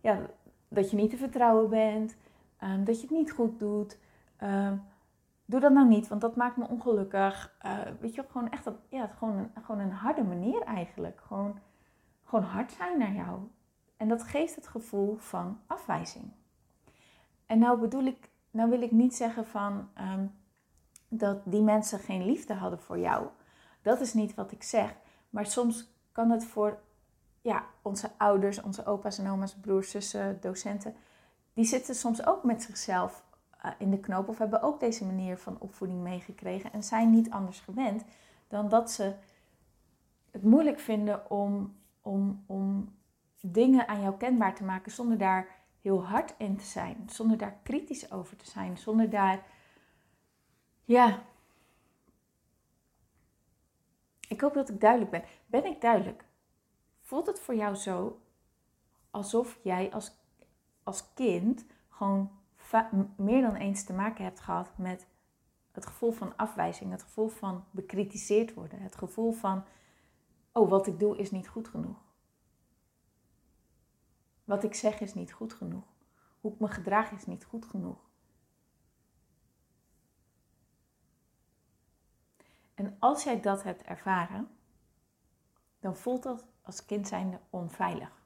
ja, 0.00 0.20
dat 0.68 0.90
je 0.90 0.96
niet 0.96 1.10
te 1.10 1.16
vertrouwen 1.16 1.70
bent, 1.70 2.16
um, 2.62 2.84
dat 2.84 2.96
je 2.96 3.06
het 3.06 3.16
niet 3.16 3.32
goed 3.32 3.58
doet. 3.58 3.98
Um, 4.42 4.82
doe 5.44 5.60
dat 5.60 5.72
nou 5.72 5.88
niet, 5.88 6.08
want 6.08 6.20
dat 6.20 6.36
maakt 6.36 6.56
me 6.56 6.68
ongelukkig. 6.68 7.56
Uh, 7.66 7.78
weet 8.00 8.14
je, 8.14 8.24
gewoon 8.30 8.50
echt 8.50 8.64
dat, 8.64 8.74
ja, 8.88 9.06
gewoon 9.06 9.36
een, 9.36 9.50
gewoon 9.62 9.80
een 9.80 9.90
harde 9.90 10.24
manier 10.24 10.62
eigenlijk. 10.62 11.20
Gewoon, 11.26 11.58
gewoon 12.34 12.50
hard 12.50 12.72
zijn 12.72 12.98
naar 12.98 13.12
jou. 13.12 13.40
En 13.96 14.08
dat 14.08 14.22
geeft 14.22 14.54
het 14.54 14.66
gevoel 14.66 15.16
van 15.16 15.60
afwijzing. 15.66 16.32
En 17.46 17.58
nou 17.58 17.80
bedoel 17.80 18.04
ik, 18.04 18.30
nou 18.50 18.70
wil 18.70 18.82
ik 18.82 18.90
niet 18.90 19.14
zeggen 19.14 19.46
van 19.46 19.88
dat 21.08 21.40
die 21.44 21.62
mensen 21.62 21.98
geen 21.98 22.24
liefde 22.24 22.54
hadden 22.54 22.80
voor 22.80 22.98
jou. 22.98 23.26
Dat 23.82 24.00
is 24.00 24.14
niet 24.14 24.34
wat 24.34 24.52
ik 24.52 24.62
zeg. 24.62 24.94
Maar 25.30 25.46
soms 25.46 25.92
kan 26.12 26.30
het 26.30 26.44
voor 26.44 26.78
ja, 27.40 27.64
onze 27.82 28.10
ouders, 28.16 28.62
onze 28.62 28.86
opa's 28.86 29.18
en 29.18 29.30
oma's, 29.30 29.54
broers, 29.54 29.90
zussen, 29.90 30.40
docenten, 30.40 30.94
die 31.52 31.64
zitten 31.64 31.94
soms 31.94 32.26
ook 32.26 32.44
met 32.44 32.62
zichzelf 32.62 33.24
eh, 33.60 33.70
in 33.78 33.90
de 33.90 34.00
knoop 34.00 34.28
of 34.28 34.38
hebben 34.38 34.62
ook 34.62 34.80
deze 34.80 35.04
manier 35.04 35.38
van 35.38 35.56
opvoeding 35.58 36.02
meegekregen 36.02 36.72
en 36.72 36.82
zijn 36.82 37.10
niet 37.10 37.30
anders 37.30 37.60
gewend 37.60 38.04
dan 38.48 38.68
dat 38.68 38.90
ze 38.90 39.14
het 40.30 40.42
moeilijk 40.42 40.78
vinden 40.78 41.30
om, 41.30 41.74
om, 42.04 42.44
om 42.46 42.94
dingen 43.40 43.88
aan 43.88 44.00
jou 44.00 44.16
kenbaar 44.16 44.54
te 44.54 44.64
maken 44.64 44.92
zonder 44.92 45.18
daar 45.18 45.48
heel 45.80 46.04
hard 46.04 46.34
in 46.38 46.56
te 46.56 46.64
zijn, 46.64 47.04
zonder 47.06 47.38
daar 47.38 47.58
kritisch 47.62 48.12
over 48.12 48.36
te 48.36 48.50
zijn, 48.50 48.78
zonder 48.78 49.10
daar 49.10 49.46
ja. 50.84 51.22
Ik 54.28 54.40
hoop 54.40 54.54
dat 54.54 54.68
ik 54.68 54.80
duidelijk 54.80 55.10
ben. 55.10 55.24
Ben 55.46 55.64
ik 55.64 55.80
duidelijk? 55.80 56.24
Voelt 57.00 57.26
het 57.26 57.40
voor 57.40 57.54
jou 57.54 57.74
zo 57.74 58.20
alsof 59.10 59.58
jij 59.62 59.92
als, 59.92 60.12
als 60.82 61.12
kind 61.14 61.64
gewoon 61.88 62.30
meer 63.16 63.42
dan 63.42 63.54
eens 63.54 63.84
te 63.84 63.92
maken 63.92 64.24
hebt 64.24 64.40
gehad 64.40 64.78
met 64.78 65.06
het 65.72 65.86
gevoel 65.86 66.10
van 66.10 66.36
afwijzing, 66.36 66.90
het 66.90 67.02
gevoel 67.02 67.28
van 67.28 67.64
bekritiseerd 67.70 68.54
worden, 68.54 68.80
het 68.80 68.96
gevoel 68.96 69.32
van, 69.32 69.64
oh, 70.54 70.70
wat 70.70 70.86
ik 70.86 70.98
doe 70.98 71.16
is 71.16 71.30
niet 71.30 71.48
goed 71.48 71.68
genoeg. 71.68 72.02
Wat 74.44 74.64
ik 74.64 74.74
zeg 74.74 75.00
is 75.00 75.14
niet 75.14 75.32
goed 75.32 75.52
genoeg. 75.52 75.84
Hoe 76.40 76.52
ik 76.52 76.60
me 76.60 76.68
gedraag 76.68 77.10
is 77.10 77.26
niet 77.26 77.44
goed 77.44 77.64
genoeg. 77.64 77.98
En 82.74 82.96
als 82.98 83.24
jij 83.24 83.40
dat 83.40 83.62
hebt 83.62 83.82
ervaren, 83.82 84.48
dan 85.80 85.96
voelt 85.96 86.22
dat 86.22 86.46
als 86.62 86.84
kind 86.84 87.08
zijnde 87.08 87.40
onveilig. 87.50 88.22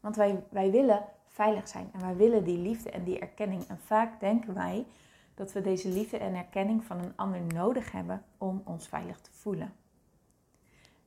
Want 0.00 0.16
wij, 0.16 0.44
wij 0.50 0.70
willen 0.70 1.08
veilig 1.26 1.68
zijn 1.68 1.90
en 1.92 2.00
wij 2.00 2.16
willen 2.16 2.44
die 2.44 2.58
liefde 2.58 2.90
en 2.90 3.04
die 3.04 3.18
erkenning. 3.18 3.68
En 3.68 3.78
vaak 3.78 4.20
denken 4.20 4.54
wij 4.54 4.86
dat 5.34 5.52
we 5.52 5.60
deze 5.60 5.88
liefde 5.88 6.18
en 6.18 6.34
erkenning 6.34 6.84
van 6.84 6.98
een 6.98 7.16
ander 7.16 7.40
nodig 7.40 7.92
hebben 7.92 8.24
om 8.38 8.62
ons 8.64 8.88
veilig 8.88 9.20
te 9.20 9.32
voelen. 9.32 9.83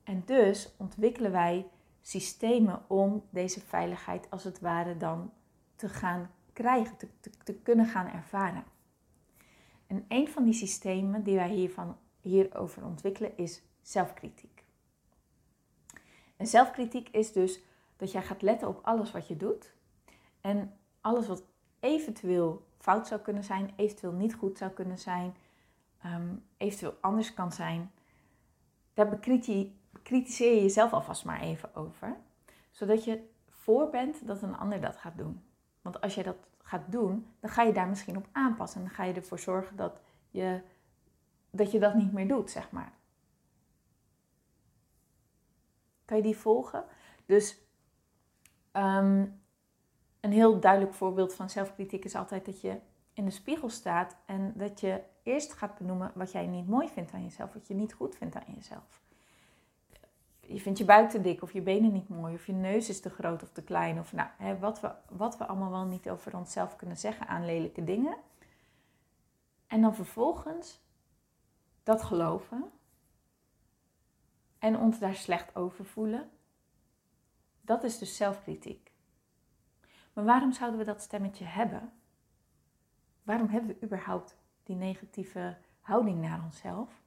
En 0.07 0.23
dus 0.25 0.69
ontwikkelen 0.77 1.31
wij 1.31 1.67
systemen 2.01 2.89
om 2.89 3.23
deze 3.29 3.59
veiligheid 3.59 4.29
als 4.29 4.43
het 4.43 4.59
ware 4.59 4.97
dan 4.97 5.33
te 5.75 5.89
gaan 5.89 6.31
krijgen, 6.53 6.97
te, 7.43 7.53
kunnen 7.53 7.85
gaan 7.85 8.07
ervaren. 8.07 8.63
En 9.87 10.05
een 10.07 10.27
van 10.27 10.43
die 10.43 10.53
systemen 10.53 11.23
die 11.23 11.35
wij 11.35 11.49
hiervan, 11.49 11.97
hierover 12.21 12.85
ontwikkelen 12.85 13.37
is 13.37 13.61
zelfkritiek. 13.81 14.63
En 16.37 16.47
zelfkritiek 16.47 17.09
is 17.09 17.31
dus 17.31 17.59
dat 17.95 18.11
jij 18.11 18.23
gaat 18.23 18.41
letten 18.41 18.67
op 18.67 18.79
alles 18.83 19.11
wat 19.11 19.27
je 19.27 19.37
doet. 19.37 19.73
En 20.41 20.77
alles 21.01 21.27
wat 21.27 21.43
eventueel 21.79 22.67
fout 22.77 23.07
zou 23.07 23.21
kunnen 23.21 23.43
zijn, 23.43 23.73
eventueel 23.75 24.13
niet 24.13 24.33
goed 24.33 24.57
zou 24.57 24.71
kunnen 24.71 24.99
zijn, 24.99 25.35
ehm, 26.01 26.35
eventueel 26.57 26.97
anders 27.01 27.33
kan 27.33 27.51
zijn. 27.51 27.91
Daar 28.93 29.09
bekritiseer 29.89 30.55
je 30.55 30.61
jezelf 30.61 30.93
alvast 30.93 31.25
maar 31.25 31.41
even 31.41 31.75
over. 31.75 32.17
Zodat 32.71 33.03
je 33.03 33.29
voor 33.49 33.89
bent 33.89 34.27
dat 34.27 34.41
een 34.41 34.57
ander 34.57 34.81
dat 34.81 34.97
gaat 34.97 35.17
doen. 35.17 35.43
Want 35.81 36.01
als 36.01 36.15
jij 36.15 36.23
dat 36.23 36.37
gaat 36.61 36.91
doen, 36.91 37.33
dan 37.39 37.49
ga 37.49 37.61
je 37.63 37.73
daar 37.73 37.87
misschien 37.87 38.17
op 38.17 38.27
aanpassen. 38.31 38.81
En 38.81 38.87
dan 38.87 38.95
ga 38.95 39.03
je 39.03 39.13
ervoor 39.13 39.39
zorgen 39.39 39.75
dat 39.75 40.01
je 40.29 40.61
dat, 41.49 41.71
je 41.71 41.79
dat 41.79 41.93
niet 41.93 42.13
meer 42.13 42.27
doet, 42.27 42.51
zeg 42.51 42.71
maar. 42.71 42.91
Kan 46.05 46.17
je 46.17 46.23
die 46.23 46.37
volgen? 46.37 46.85
Dus 47.25 47.57
ehm, 48.71 49.25
een 50.19 50.31
heel 50.31 50.59
duidelijk 50.59 50.93
voorbeeld 50.93 51.33
van 51.33 51.49
zelfkritiek 51.49 52.05
is 52.05 52.15
altijd 52.15 52.45
dat 52.45 52.61
je 52.61 52.79
in 53.13 53.25
de 53.25 53.31
spiegel 53.31 53.69
staat 53.69 54.17
en 54.25 54.53
dat 54.55 54.79
je 54.79 55.01
eerst 55.23 55.53
gaat 55.53 55.77
benoemen 55.77 56.11
wat 56.15 56.31
jij 56.31 56.47
niet 56.47 56.67
mooi 56.67 56.89
vindt 56.89 57.13
aan 57.13 57.23
jezelf, 57.23 57.53
wat 57.53 57.67
je 57.67 57.73
niet 57.73 57.93
goed 57.93 58.15
vindt 58.15 58.35
aan 58.35 58.53
jezelf 58.55 59.05
je 60.47 60.59
vindt 60.59 60.79
je 60.79 60.85
buik 60.85 61.09
te 61.09 61.21
dik 61.21 61.41
of 61.41 61.53
je 61.53 61.61
benen 61.61 61.91
niet 61.91 62.09
mooi 62.09 62.33
of 62.33 62.45
je 62.45 62.53
neus 62.53 62.89
is 62.89 63.01
te 63.01 63.09
groot 63.09 63.43
of 63.43 63.51
te 63.51 63.63
klein. 63.63 63.99
Of 63.99 64.13
nou, 64.13 64.29
hè, 64.37 64.59
wat, 64.59 64.79
we, 64.79 64.91
wat 65.09 65.37
we 65.37 65.45
allemaal 65.45 65.71
wel 65.71 65.85
niet 65.85 66.09
over 66.09 66.37
onszelf 66.37 66.75
kunnen 66.75 66.97
zeggen 66.97 67.27
aan 67.27 67.45
lelijke 67.45 67.83
dingen. 67.83 68.17
En 69.67 69.81
dan 69.81 69.95
vervolgens 69.95 70.81
dat 71.83 72.01
geloven 72.01 72.71
en 74.59 74.77
ons 74.77 74.99
daar 74.99 75.15
slecht 75.15 75.55
over 75.55 75.85
voelen. 75.85 76.29
Dat 77.61 77.83
is 77.83 77.97
dus 77.97 78.15
zelfkritiek. 78.15 78.91
Maar 80.13 80.25
waarom 80.25 80.51
zouden 80.51 80.79
we 80.79 80.85
dat 80.85 81.01
stemmetje 81.01 81.45
hebben? 81.45 81.93
Waarom 83.23 83.47
hebben 83.47 83.75
we 83.75 83.85
überhaupt 83.85 84.37
die 84.63 84.75
negatieve 84.75 85.57
houding 85.81 86.21
naar 86.21 86.43
onszelf? 86.43 87.01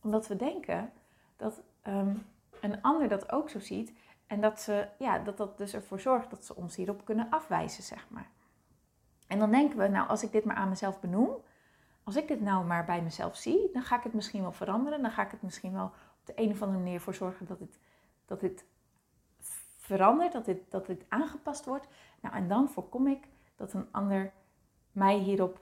Omdat 0.00 0.26
we 0.26 0.36
denken 0.36 0.92
dat 1.38 1.62
um, 1.86 2.26
een 2.60 2.82
ander 2.82 3.08
dat 3.08 3.32
ook 3.32 3.50
zo 3.50 3.58
ziet. 3.58 3.92
En 4.26 4.40
dat, 4.40 4.60
ze, 4.60 4.88
ja, 4.98 5.18
dat 5.18 5.36
dat 5.36 5.58
dus 5.58 5.74
ervoor 5.74 6.00
zorgt 6.00 6.30
dat 6.30 6.44
ze 6.44 6.54
ons 6.54 6.76
hierop 6.76 7.04
kunnen 7.04 7.30
afwijzen, 7.30 7.82
zeg 7.82 8.06
maar. 8.10 8.30
En 9.26 9.38
dan 9.38 9.50
denken 9.50 9.78
we, 9.78 9.88
nou, 9.88 10.08
als 10.08 10.22
ik 10.22 10.32
dit 10.32 10.44
maar 10.44 10.56
aan 10.56 10.68
mezelf 10.68 11.00
benoem, 11.00 11.36
als 12.02 12.16
ik 12.16 12.28
dit 12.28 12.40
nou 12.40 12.64
maar 12.64 12.84
bij 12.84 13.02
mezelf 13.02 13.36
zie, 13.36 13.70
dan 13.72 13.82
ga 13.82 13.96
ik 13.96 14.02
het 14.02 14.12
misschien 14.12 14.42
wel 14.42 14.52
veranderen. 14.52 15.02
Dan 15.02 15.10
ga 15.10 15.24
ik 15.24 15.30
het 15.30 15.42
misschien 15.42 15.72
wel 15.72 15.84
op 15.84 16.20
de 16.24 16.32
een 16.36 16.50
of 16.50 16.62
andere 16.62 16.82
manier 16.82 17.00
voor 17.00 17.14
zorgen 17.14 17.46
dat 17.46 17.60
het, 17.60 17.78
dat 18.24 18.40
dit 18.40 18.64
verandert, 19.76 20.32
dat 20.32 20.44
dit, 20.44 20.70
dat 20.70 20.86
dit 20.86 21.04
aangepast 21.08 21.64
wordt. 21.64 21.88
Nou, 22.20 22.34
en 22.34 22.48
dan 22.48 22.68
voorkom 22.68 23.06
ik 23.06 23.28
dat 23.56 23.72
een 23.72 23.88
ander 23.90 24.32
mij 24.92 25.18
hierop 25.18 25.60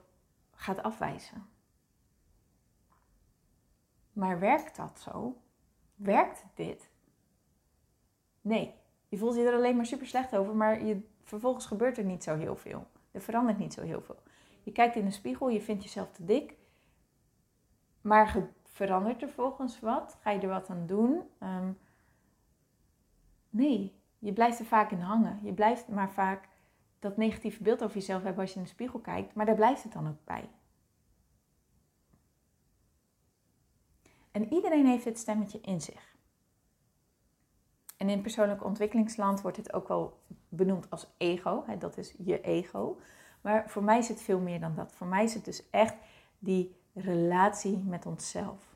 gaat 0.51 0.83
afwijzen. 0.83 1.49
Maar 4.13 4.39
werkt 4.39 4.75
dat 4.75 4.99
zo? 4.99 5.37
Werkt 5.97 6.45
dit? 6.53 6.89
Nee. 8.41 8.73
Je 9.09 9.17
voelt 9.17 9.35
je 9.35 9.41
er 9.41 9.53
alleen 9.53 9.75
maar 9.75 9.85
super 9.85 10.07
slecht 10.07 10.35
over, 10.35 10.55
maar 10.55 10.83
je, 10.85 10.99
vervolgens 11.23 11.65
gebeurt 11.65 11.97
er 11.97 12.03
niet 12.03 12.23
zo 12.23 12.35
heel 12.35 12.55
veel. 12.55 12.87
Er 13.11 13.21
verandert 13.21 13.57
niet 13.57 13.73
zo 13.73 13.81
heel 13.81 14.01
veel. 14.01 14.19
Je 14.63 14.71
kijkt 14.71 14.95
in 14.95 15.05
de 15.05 15.11
spiegel, 15.11 15.49
je 15.49 15.61
vindt 15.61 15.83
jezelf 15.83 16.11
te 16.11 16.25
dik, 16.25 16.55
maar 18.01 18.47
verandert 18.63 19.21
er 19.21 19.29
volgens 19.29 19.79
wat? 19.79 20.17
Ga 20.21 20.31
je 20.31 20.39
er 20.39 20.47
wat 20.47 20.69
aan 20.69 20.85
doen? 20.85 21.21
Ehm, 21.39 21.71
nee, 23.49 24.01
je 24.19 24.33
blijft 24.33 24.59
er 24.59 24.65
vaak 24.65 24.91
in 24.91 24.99
hangen. 24.99 25.39
Je 25.43 25.53
blijft 25.53 25.87
maar 25.87 26.11
vaak 26.11 26.47
dat 26.99 27.17
negatieve 27.17 27.63
beeld 27.63 27.83
over 27.83 27.97
jezelf 27.97 28.23
hebben 28.23 28.41
als 28.41 28.51
je 28.53 28.57
in 28.57 28.63
de 28.63 28.69
spiegel 28.69 28.99
kijkt, 28.99 29.33
maar 29.33 29.45
daar 29.45 29.55
blijft 29.55 29.83
het 29.83 29.93
dan 29.93 30.07
ook 30.07 30.23
bij. 30.23 30.49
En 34.37 34.53
iedereen 34.53 34.85
heeft 34.85 35.03
dit 35.03 35.17
stemmetje 35.17 35.59
in 35.61 35.81
zich. 35.81 36.15
En 37.97 38.09
in 38.09 38.21
persoonlijk 38.21 38.63
ontwikkelingsland 38.63 39.41
wordt 39.41 39.57
het 39.57 39.73
ook 39.73 39.87
wel 39.87 40.19
benoemd 40.49 40.89
als 40.89 41.07
ego. 41.17 41.63
Hè, 41.67 41.77
dat 41.77 41.97
is 41.97 42.13
je 42.17 42.41
ego. 42.41 42.99
Maar 43.41 43.69
voor 43.69 43.83
mij 43.83 43.97
is 43.97 44.07
het 44.07 44.21
veel 44.21 44.39
meer 44.39 44.59
dan 44.59 44.75
dat. 44.75 44.93
Voor 44.93 45.07
mij 45.07 45.23
is 45.23 45.33
het 45.33 45.45
dus 45.45 45.69
echt 45.69 45.95
die 46.39 46.75
relatie 46.93 47.77
met 47.77 48.05
onszelf. 48.05 48.75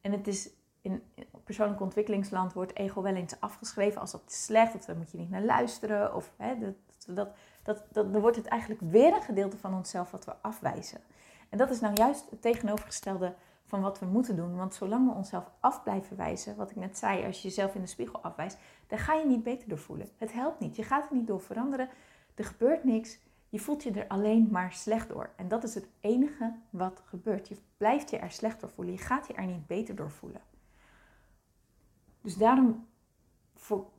En 0.00 0.12
het 0.12 0.26
is 0.26 0.50
in 0.80 1.02
persoonlijk 1.44 1.80
ontwikkelingsland 1.80 2.52
wordt 2.52 2.76
ego 2.76 3.02
wel 3.02 3.14
eens 3.14 3.40
afgeschreven 3.40 4.00
als 4.00 4.12
dat 4.12 4.22
is 4.26 4.44
slecht, 4.44 4.74
of 4.74 4.84
daar 4.84 4.96
moet 4.96 5.10
je 5.10 5.18
niet 5.18 5.30
naar 5.30 5.44
luisteren. 5.44 6.14
Of 6.14 6.32
hè, 6.36 6.58
dat, 6.58 6.74
dat, 7.06 7.30
dat, 7.62 7.84
dat, 7.92 8.12
dan 8.12 8.20
wordt 8.20 8.36
het 8.36 8.46
eigenlijk 8.46 8.80
weer 8.80 9.14
een 9.14 9.22
gedeelte 9.22 9.58
van 9.58 9.74
onszelf 9.74 10.10
wat 10.10 10.24
we 10.24 10.34
afwijzen. 10.40 11.00
En 11.48 11.58
dat 11.58 11.70
is 11.70 11.80
nou 11.80 11.94
juist 11.94 12.30
het 12.30 12.42
tegenovergestelde 12.42 13.34
van 13.66 13.80
wat 13.80 13.98
we 13.98 14.06
moeten 14.06 14.36
doen. 14.36 14.56
Want 14.56 14.74
zolang 14.74 15.08
we 15.08 15.14
onszelf 15.14 15.50
af 15.60 15.82
blijven 15.82 16.16
wijzen, 16.16 16.56
wat 16.56 16.70
ik 16.70 16.76
net 16.76 16.98
zei, 16.98 17.24
als 17.24 17.42
je 17.42 17.48
jezelf 17.48 17.74
in 17.74 17.80
de 17.80 17.86
spiegel 17.86 18.20
afwijst, 18.20 18.58
dan 18.86 18.98
ga 18.98 19.14
je 19.14 19.26
niet 19.26 19.42
beter 19.42 19.68
door 19.68 19.78
voelen. 19.78 20.08
Het 20.16 20.32
helpt 20.32 20.60
niet. 20.60 20.76
Je 20.76 20.82
gaat 20.82 21.08
er 21.10 21.16
niet 21.16 21.26
door 21.26 21.40
veranderen. 21.40 21.88
Er 22.34 22.44
gebeurt 22.44 22.84
niks. 22.84 23.18
Je 23.48 23.58
voelt 23.58 23.82
je 23.82 23.90
er 23.90 24.08
alleen 24.08 24.48
maar 24.50 24.72
slecht 24.72 25.08
door. 25.08 25.30
En 25.36 25.48
dat 25.48 25.64
is 25.64 25.74
het 25.74 25.88
enige 26.00 26.54
wat 26.70 27.02
gebeurt. 27.04 27.48
Je 27.48 27.56
blijft 27.76 28.10
je 28.10 28.16
er 28.16 28.30
slecht 28.30 28.60
door 28.60 28.70
voelen. 28.70 28.94
Je 28.94 29.00
gaat 29.00 29.26
je 29.26 29.34
er 29.34 29.46
niet 29.46 29.66
beter 29.66 29.96
door 29.96 30.10
voelen. 30.10 30.40
Dus 32.20 32.36
daarom 32.36 32.86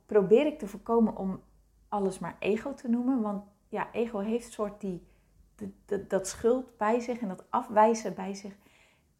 probeer 0.06 0.46
ik 0.46 0.58
te 0.58 0.66
voorkomen 0.66 1.16
om 1.16 1.40
alles 1.88 2.18
maar 2.18 2.36
ego 2.38 2.74
te 2.74 2.88
noemen. 2.88 3.22
Want 3.22 3.44
ja, 3.68 3.92
ego 3.92 4.18
heeft 4.18 4.52
soort 4.52 4.80
die, 4.80 5.06
dat 6.08 6.28
schuld 6.28 6.76
bij 6.76 7.00
zich 7.00 7.18
en 7.18 7.28
dat 7.28 7.44
afwijzen 7.50 8.14
bij 8.14 8.34
zich. 8.34 8.52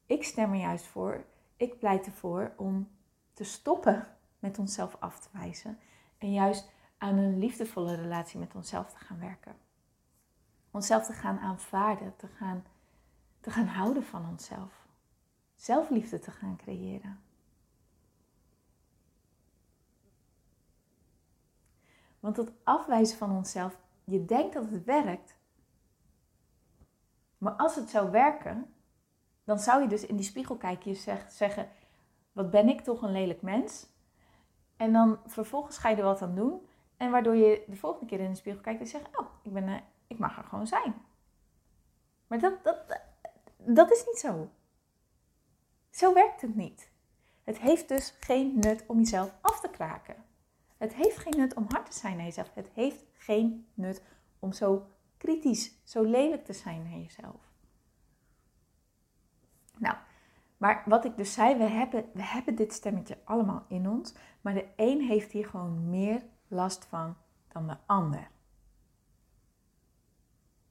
Ik 0.08 0.24
stem 0.24 0.52
er 0.52 0.58
juist 0.58 0.86
voor, 0.86 1.24
ik 1.56 1.78
pleit 1.78 2.06
ervoor 2.06 2.52
om 2.56 2.88
te 3.32 3.44
stoppen 3.44 4.16
met 4.38 4.58
onszelf 4.58 4.96
af 5.00 5.20
te 5.20 5.28
wijzen. 5.32 5.78
En 6.18 6.32
juist 6.32 6.70
aan 6.98 7.16
een 7.16 7.38
liefdevolle 7.38 7.94
relatie 7.94 8.38
met 8.38 8.54
onszelf 8.54 8.90
te 8.90 8.98
gaan 8.98 9.18
werken. 9.18 9.56
Onszelf 10.70 11.06
te 11.06 11.12
gaan 11.12 11.38
aanvaarden, 11.38 12.16
te 12.16 12.26
gaan, 12.26 12.64
te 13.40 13.50
gaan 13.50 13.66
houden 13.66 14.04
van 14.04 14.28
onszelf. 14.28 14.86
Zelfliefde 15.54 16.18
te 16.18 16.30
gaan 16.30 16.56
creëren. 16.56 17.20
Want 22.20 22.36
het 22.36 22.52
afwijzen 22.64 23.18
van 23.18 23.30
onszelf, 23.30 23.78
je 24.04 24.24
denkt 24.24 24.54
dat 24.54 24.70
het 24.70 24.84
werkt. 24.84 25.36
Maar 27.38 27.52
als 27.52 27.74
het 27.74 27.90
zou 27.90 28.10
werken, 28.10 28.72
dan 29.48 29.58
zou 29.58 29.82
je 29.82 29.88
dus 29.88 30.06
in 30.06 30.16
die 30.16 30.24
spiegel 30.24 30.56
kijken, 30.56 30.90
je 30.90 31.22
zeggen, 31.28 31.68
wat 32.32 32.50
ben 32.50 32.68
ik 32.68 32.80
toch 32.80 33.02
een 33.02 33.12
lelijk 33.12 33.42
mens? 33.42 33.86
En 34.76 34.92
dan 34.92 35.18
vervolgens 35.26 35.78
ga 35.78 35.88
je 35.88 35.96
er 35.96 36.02
wat 36.02 36.22
aan 36.22 36.34
doen. 36.34 36.66
En 36.96 37.10
waardoor 37.10 37.36
je 37.36 37.64
de 37.66 37.76
volgende 37.76 38.06
keer 38.06 38.20
in 38.20 38.30
de 38.30 38.36
spiegel 38.36 38.60
kijkt 38.60 38.80
en 38.80 38.86
zegt, 38.86 39.18
oh, 39.18 39.26
ik, 39.42 39.52
ben, 39.52 39.68
uh, 39.68 39.76
ik 40.06 40.18
mag 40.18 40.38
er 40.38 40.44
gewoon 40.44 40.66
zijn. 40.66 40.94
Maar 42.26 42.38
dat, 42.38 42.64
dat, 42.64 43.00
dat 43.56 43.90
is 43.90 44.04
niet 44.06 44.18
zo. 44.18 44.50
Zo 45.90 46.14
werkt 46.14 46.40
het 46.40 46.56
niet. 46.56 46.90
Het 47.44 47.58
heeft 47.58 47.88
dus 47.88 48.14
geen 48.20 48.58
nut 48.58 48.84
om 48.86 48.98
jezelf 48.98 49.34
af 49.40 49.60
te 49.60 49.70
kraken. 49.70 50.24
Het 50.76 50.94
heeft 50.94 51.18
geen 51.18 51.36
nut 51.36 51.54
om 51.54 51.66
hard 51.68 51.90
te 51.90 51.98
zijn 51.98 52.16
naar 52.16 52.26
jezelf. 52.26 52.54
Het 52.54 52.68
heeft 52.74 53.04
geen 53.12 53.66
nut 53.74 54.02
om 54.38 54.52
zo 54.52 54.86
kritisch, 55.16 55.72
zo 55.84 56.02
lelijk 56.02 56.44
te 56.44 56.52
zijn 56.52 56.82
naar 56.82 56.98
jezelf. 56.98 57.47
Nou, 59.78 59.96
maar 60.56 60.82
wat 60.86 61.04
ik 61.04 61.16
dus 61.16 61.32
zei, 61.32 61.56
we 61.56 61.64
hebben, 61.64 62.04
we 62.12 62.22
hebben 62.22 62.54
dit 62.54 62.72
stemmetje 62.72 63.18
allemaal 63.24 63.64
in 63.68 63.88
ons, 63.88 64.14
maar 64.40 64.54
de 64.54 64.66
een 64.76 65.00
heeft 65.00 65.32
hier 65.32 65.46
gewoon 65.46 65.90
meer 65.90 66.22
last 66.48 66.84
van 66.84 67.16
dan 67.48 67.66
de 67.66 67.76
ander. 67.86 68.30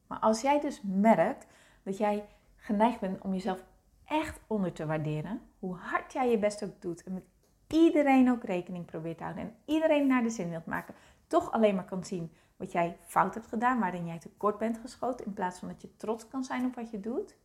Maar 0.08 0.20
als 0.20 0.42
jij 0.42 0.60
dus 0.60 0.82
merkt 0.84 1.48
dat 1.84 1.98
jij 1.98 2.26
geneigd 2.56 3.00
bent 3.00 3.22
om 3.22 3.34
jezelf 3.34 3.64
echt 4.06 4.40
onder 4.48 4.74
te 4.74 4.86
waarderen, 4.86 5.42
hoe 5.60 5.76
hard 5.76 6.14
jij 6.14 6.30
je 6.30 6.38
best 6.38 6.64
ook 6.64 6.82
doet 6.82 7.04
en 7.04 7.14
met 7.14 7.24
iedereen 7.68 8.32
ook 8.32 8.44
rekening 8.44 8.86
probeert 8.86 9.18
te 9.18 9.24
houden 9.24 9.44
en 9.44 9.56
iedereen 9.66 10.08
naar 10.08 10.24
de 10.24 10.30
zin 10.30 10.50
wilt 10.50 10.66
maken, 10.66 10.96
toch 11.28 11.52
alleen 11.52 11.76
maar 11.76 11.86
kan 11.86 12.04
zien 12.04 12.32
wat 12.56 12.72
jij 12.72 12.98
fout 13.02 13.34
hebt 13.34 13.48
gedaan, 13.48 13.80
waarin 13.80 14.06
jij 14.06 14.20
tekort 14.20 14.58
bent 14.58 14.78
geschoten, 14.78 15.26
in 15.26 15.34
plaats 15.34 15.60
van 15.60 15.68
dat 15.68 15.82
je 15.82 15.96
trots 15.96 16.28
kan 16.28 16.44
zijn 16.44 16.66
op 16.66 16.76
wat 16.76 16.92
je 16.92 17.00
doet. 17.00 17.36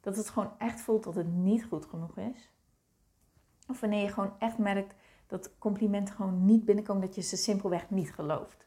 Dat 0.00 0.16
het 0.16 0.30
gewoon 0.30 0.58
echt 0.58 0.80
voelt 0.80 1.04
dat 1.04 1.14
het 1.14 1.32
niet 1.32 1.64
goed 1.64 1.86
genoeg 1.86 2.16
is. 2.16 2.50
Of 3.68 3.80
wanneer 3.80 4.02
je 4.02 4.12
gewoon 4.12 4.38
echt 4.38 4.58
merkt 4.58 4.94
dat 5.26 5.58
complimenten 5.58 6.14
gewoon 6.14 6.44
niet 6.44 6.64
binnenkomen, 6.64 7.02
dat 7.02 7.14
je 7.14 7.20
ze 7.20 7.36
simpelweg 7.36 7.90
niet 7.90 8.12
gelooft. 8.12 8.66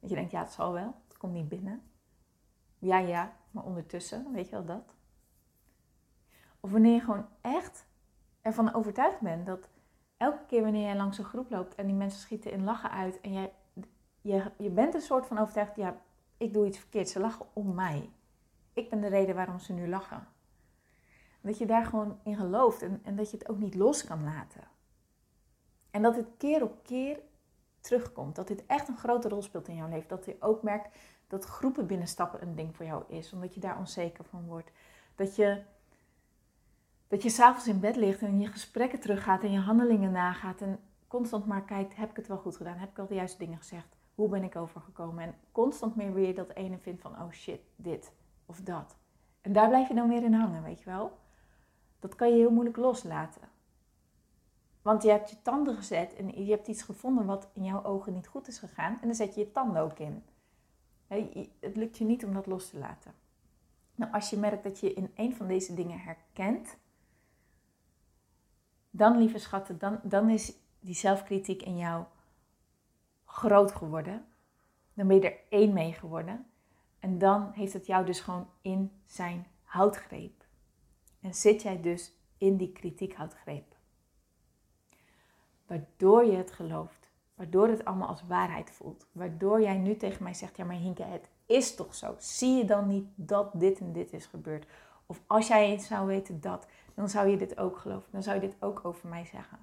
Dat 0.00 0.10
je 0.10 0.16
denkt, 0.16 0.30
ja, 0.30 0.40
het 0.40 0.52
zal 0.52 0.72
wel, 0.72 0.94
het 1.08 1.16
komt 1.16 1.32
niet 1.32 1.48
binnen. 1.48 1.82
Ja, 2.78 2.98
ja, 2.98 3.36
maar 3.50 3.64
ondertussen, 3.64 4.32
weet 4.32 4.48
je 4.48 4.50
wel 4.50 4.64
dat? 4.64 4.94
Of 6.60 6.70
wanneer 6.70 6.94
je 6.94 7.00
gewoon 7.00 7.26
echt 7.40 7.86
ervan 8.40 8.74
overtuigd 8.74 9.20
bent 9.20 9.46
dat 9.46 9.68
elke 10.16 10.46
keer 10.46 10.62
wanneer 10.62 10.82
jij 10.82 10.96
langs 10.96 11.18
een 11.18 11.24
groep 11.24 11.50
loopt 11.50 11.74
en 11.74 11.86
die 11.86 11.94
mensen 11.94 12.20
schieten 12.20 12.52
in 12.52 12.64
lachen 12.64 12.90
uit 12.90 13.20
en 13.20 13.32
jij, 13.32 13.52
je, 14.20 14.50
je 14.58 14.70
bent 14.70 14.94
een 14.94 15.00
soort 15.00 15.26
van 15.26 15.38
overtuigd, 15.38 15.76
ja, 15.76 16.00
ik 16.36 16.52
doe 16.52 16.66
iets 16.66 16.78
verkeerd, 16.78 17.08
ze 17.08 17.20
lachen 17.20 17.46
om 17.52 17.74
mij. 17.74 18.10
Ik 18.72 18.90
ben 18.90 19.00
de 19.00 19.08
reden 19.08 19.34
waarom 19.34 19.58
ze 19.58 19.72
nu 19.72 19.88
lachen. 19.88 20.26
Dat 21.44 21.58
je 21.58 21.66
daar 21.66 21.86
gewoon 21.86 22.18
in 22.22 22.36
gelooft 22.36 22.82
en, 22.82 23.00
en 23.02 23.16
dat 23.16 23.30
je 23.30 23.36
het 23.36 23.48
ook 23.48 23.58
niet 23.58 23.74
los 23.74 24.04
kan 24.04 24.24
laten. 24.24 24.62
En 25.90 26.02
dat 26.02 26.16
het 26.16 26.26
keer 26.36 26.62
op 26.62 26.82
keer 26.82 27.20
terugkomt. 27.80 28.36
Dat 28.36 28.48
dit 28.48 28.66
echt 28.66 28.88
een 28.88 28.96
grote 28.96 29.28
rol 29.28 29.42
speelt 29.42 29.68
in 29.68 29.76
jouw 29.76 29.88
leven. 29.88 30.08
Dat 30.08 30.24
je 30.24 30.36
ook 30.40 30.62
merkt 30.62 30.98
dat 31.28 31.44
groepen 31.44 31.86
binnenstappen 31.86 32.42
een 32.42 32.54
ding 32.54 32.76
voor 32.76 32.86
jou 32.86 33.02
is. 33.06 33.32
Omdat 33.32 33.54
je 33.54 33.60
daar 33.60 33.78
onzeker 33.78 34.24
van 34.24 34.46
wordt. 34.46 34.70
Dat 35.14 35.36
je 35.36 35.62
dat 37.08 37.22
je 37.22 37.30
s'avonds 37.30 37.66
in 37.66 37.80
bed 37.80 37.96
ligt 37.96 38.22
en 38.22 38.40
je 38.40 38.46
gesprekken 38.46 39.00
teruggaat 39.00 39.42
en 39.42 39.52
je 39.52 39.58
handelingen 39.58 40.12
nagaat 40.12 40.60
en 40.60 40.78
constant 41.06 41.46
maar 41.46 41.64
kijkt, 41.64 41.96
heb 41.96 42.10
ik 42.10 42.16
het 42.16 42.26
wel 42.26 42.36
goed 42.36 42.56
gedaan? 42.56 42.76
Heb 42.76 42.90
ik 42.90 42.98
al 42.98 43.06
de 43.06 43.14
juiste 43.14 43.38
dingen 43.38 43.58
gezegd? 43.58 43.96
Hoe 44.14 44.28
ben 44.28 44.42
ik 44.42 44.56
overgekomen? 44.56 45.24
En 45.24 45.34
constant 45.52 45.96
meer 45.96 46.12
weer 46.12 46.34
dat 46.34 46.54
ene 46.54 46.78
vindt 46.78 47.00
van, 47.00 47.12
oh 47.12 47.30
shit, 47.30 47.60
dit 47.76 48.12
of 48.46 48.60
dat. 48.60 48.96
En 49.40 49.52
daar 49.52 49.68
blijf 49.68 49.88
je 49.88 49.94
dan 49.94 50.08
weer 50.08 50.22
in 50.22 50.34
hangen, 50.34 50.62
weet 50.62 50.78
je 50.78 50.84
wel? 50.84 51.18
Dat 52.04 52.14
kan 52.14 52.28
je 52.28 52.34
heel 52.34 52.50
moeilijk 52.50 52.76
loslaten. 52.76 53.42
Want 54.82 55.02
je 55.02 55.10
hebt 55.10 55.30
je 55.30 55.42
tanden 55.42 55.76
gezet 55.76 56.14
en 56.14 56.44
je 56.44 56.50
hebt 56.50 56.68
iets 56.68 56.82
gevonden 56.82 57.26
wat 57.26 57.48
in 57.52 57.64
jouw 57.64 57.84
ogen 57.84 58.12
niet 58.12 58.26
goed 58.26 58.48
is 58.48 58.58
gegaan. 58.58 58.98
En 59.00 59.06
dan 59.06 59.14
zet 59.14 59.34
je 59.34 59.40
je 59.40 59.52
tanden 59.52 59.82
ook 59.82 59.98
in. 59.98 60.24
Het 61.60 61.76
lukt 61.76 61.98
je 61.98 62.04
niet 62.04 62.24
om 62.24 62.34
dat 62.34 62.46
los 62.46 62.70
te 62.70 62.78
laten. 62.78 63.14
Nou, 63.94 64.12
als 64.12 64.30
je 64.30 64.36
merkt 64.36 64.62
dat 64.62 64.80
je 64.80 64.94
in 64.94 65.10
een 65.14 65.36
van 65.36 65.46
deze 65.46 65.74
dingen 65.74 65.98
herkent, 65.98 66.76
dan, 68.90 69.18
lieve 69.18 69.38
schatten, 69.38 69.78
dan, 69.78 70.00
dan 70.02 70.28
is 70.28 70.54
die 70.80 70.94
zelfkritiek 70.94 71.62
in 71.62 71.76
jou 71.76 72.04
groot 73.24 73.72
geworden. 73.72 74.26
Dan 74.94 75.06
ben 75.06 75.16
je 75.16 75.30
er 75.30 75.38
één 75.48 75.72
mee 75.72 75.92
geworden. 75.92 76.46
En 76.98 77.18
dan 77.18 77.50
heeft 77.52 77.72
het 77.72 77.86
jou 77.86 78.06
dus 78.06 78.20
gewoon 78.20 78.48
in 78.60 78.92
zijn 79.06 79.46
houtgreep. 79.62 80.43
En 81.24 81.34
zit 81.34 81.62
jij 81.62 81.80
dus 81.80 82.12
in 82.38 82.56
die 82.56 82.72
kritiekhoutgreep. 82.72 83.76
Waardoor 85.66 86.24
je 86.24 86.36
het 86.36 86.52
gelooft. 86.52 87.08
Waardoor 87.34 87.68
het 87.68 87.84
allemaal 87.84 88.08
als 88.08 88.26
waarheid 88.26 88.70
voelt. 88.70 89.06
Waardoor 89.12 89.60
jij 89.60 89.76
nu 89.76 89.96
tegen 89.96 90.22
mij 90.22 90.34
zegt, 90.34 90.56
ja 90.56 90.64
maar 90.64 90.76
Hinke, 90.76 91.02
het 91.02 91.28
is 91.46 91.74
toch 91.74 91.94
zo. 91.94 92.14
Zie 92.18 92.56
je 92.56 92.64
dan 92.64 92.86
niet 92.86 93.06
dat 93.14 93.50
dit 93.54 93.78
en 93.78 93.92
dit 93.92 94.12
is 94.12 94.26
gebeurd? 94.26 94.66
Of 95.06 95.22
als 95.26 95.46
jij 95.46 95.66
eens 95.70 95.86
zou 95.86 96.06
weten 96.06 96.40
dat, 96.40 96.66
dan 96.94 97.08
zou 97.08 97.28
je 97.28 97.36
dit 97.36 97.58
ook 97.58 97.78
geloven. 97.78 98.12
Dan 98.12 98.22
zou 98.22 98.34
je 98.40 98.48
dit 98.48 98.56
ook 98.62 98.84
over 98.84 99.08
mij 99.08 99.24
zeggen. 99.24 99.58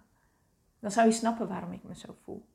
Dan 0.80 0.92
zou 0.92 1.08
je 1.08 1.14
snappen 1.14 1.48
waarom 1.48 1.72
ik 1.72 1.84
me 1.84 1.96
zo 1.96 2.16
voel. 2.24 2.46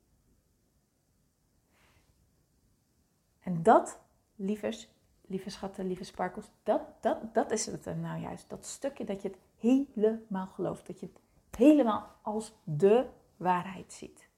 En 3.39 3.63
dat, 3.63 3.99
lievers, 4.35 4.89
lieve 5.27 5.49
schatten, 5.49 5.87
lieve 5.87 6.03
sparkels, 6.03 6.49
dat, 6.63 6.81
dat, 6.99 7.33
dat 7.33 7.51
is 7.51 7.65
het 7.65 7.85
nou 7.85 8.21
juist. 8.21 8.49
Dat 8.49 8.65
stukje 8.65 9.05
dat 9.05 9.21
je 9.21 9.27
het 9.27 9.37
helemaal 9.57 10.47
gelooft. 10.47 10.87
Dat 10.87 10.99
je 10.99 11.05
het 11.05 11.19
helemaal 11.57 12.15
als 12.21 12.53
de 12.63 13.07
waarheid 13.37 13.93
ziet. 13.93 14.29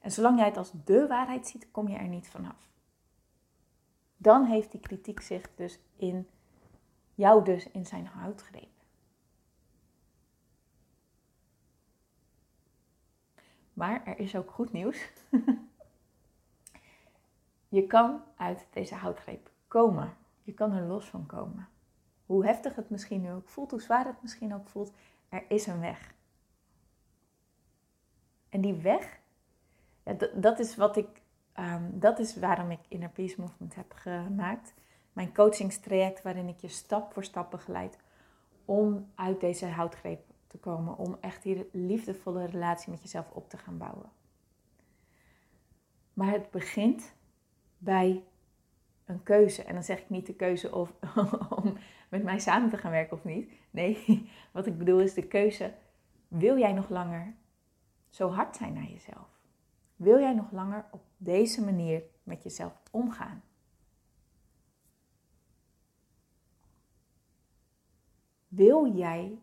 En 0.00 0.10
zolang 0.10 0.38
jij 0.38 0.46
het 0.46 0.56
als 0.56 0.72
de 0.84 1.06
waarheid 1.06 1.46
ziet, 1.46 1.70
kom 1.70 1.88
je 1.88 1.96
er 1.96 2.08
niet 2.08 2.28
vanaf. 2.28 2.68
Dan 4.16 4.44
heeft 4.44 4.70
die 4.70 4.80
kritiek 4.80 5.20
zich 5.20 5.54
dus 5.54 5.78
in 5.96 6.28
jou 7.14 7.44
dus 7.44 7.70
in 7.70 7.86
zijn 7.86 8.06
houtgreep. 8.06 8.68
Maar 13.72 14.04
er 14.04 14.18
is 14.18 14.36
ook 14.36 14.50
goed 14.50 14.72
nieuws. 14.72 15.10
je 17.68 17.86
kan 17.86 18.22
uit 18.36 18.66
deze 18.70 18.94
houtgreep 18.94 19.50
komen. 19.70 20.16
Je 20.42 20.52
kan 20.52 20.72
er 20.72 20.86
los 20.86 21.04
van 21.04 21.26
komen. 21.26 21.68
Hoe 22.26 22.46
heftig 22.46 22.76
het 22.76 22.90
misschien 22.90 23.20
nu 23.20 23.32
ook 23.32 23.48
voelt, 23.48 23.70
hoe 23.70 23.80
zwaar 23.80 24.06
het 24.06 24.22
misschien 24.22 24.54
ook 24.54 24.68
voelt, 24.68 24.92
er 25.28 25.44
is 25.48 25.66
een 25.66 25.80
weg. 25.80 26.14
En 28.48 28.60
die 28.60 28.74
weg, 28.74 29.20
dat 30.34 30.58
is 30.58 30.76
wat 30.76 30.96
ik, 30.96 31.22
ehm, 31.52 31.84
dat 31.92 32.18
is 32.18 32.36
waarom 32.36 32.70
ik 32.70 32.80
Inner 32.88 33.08
Peace 33.08 33.40
Movement 33.40 33.74
heb 33.74 33.92
gemaakt. 33.92 34.74
Mijn 35.12 35.34
coachingstraject 35.34 36.22
waarin 36.22 36.48
ik 36.48 36.58
je 36.58 36.68
stap 36.68 37.12
voor 37.12 37.24
stap 37.24 37.50
begeleid 37.50 37.98
om 38.64 39.10
uit 39.14 39.40
deze 39.40 39.66
houtgreep 39.66 40.20
te 40.46 40.58
komen. 40.58 40.96
Om 40.96 41.16
echt 41.20 41.42
die 41.42 41.68
liefdevolle 41.72 42.46
relatie 42.46 42.90
met 42.90 43.02
jezelf 43.02 43.30
op 43.30 43.48
te 43.48 43.58
gaan 43.58 43.78
bouwen. 43.78 44.10
Maar 46.12 46.30
het 46.30 46.50
begint 46.50 47.12
bij 47.78 48.24
een 49.10 49.22
keuze. 49.22 49.62
En 49.62 49.74
dan 49.74 49.82
zeg 49.82 49.98
ik 49.98 50.10
niet 50.10 50.26
de 50.26 50.34
keuze 50.34 50.74
of, 50.74 50.92
om 51.62 51.76
met 52.08 52.22
mij 52.22 52.38
samen 52.38 52.70
te 52.70 52.76
gaan 52.76 52.90
werken 52.90 53.16
of 53.16 53.24
niet. 53.24 53.52
Nee, 53.70 54.04
wat 54.52 54.66
ik 54.66 54.78
bedoel 54.78 55.00
is 55.00 55.14
de 55.14 55.26
keuze. 55.26 55.74
Wil 56.28 56.58
jij 56.58 56.72
nog 56.72 56.88
langer 56.88 57.34
zo 58.08 58.30
hard 58.30 58.56
zijn 58.56 58.72
naar 58.72 58.90
jezelf? 58.90 59.28
Wil 59.96 60.18
jij 60.18 60.34
nog 60.34 60.50
langer 60.50 60.84
op 60.90 61.02
deze 61.16 61.64
manier 61.64 62.02
met 62.22 62.42
jezelf 62.42 62.72
omgaan? 62.90 63.42
Wil 68.48 68.96
jij 68.96 69.38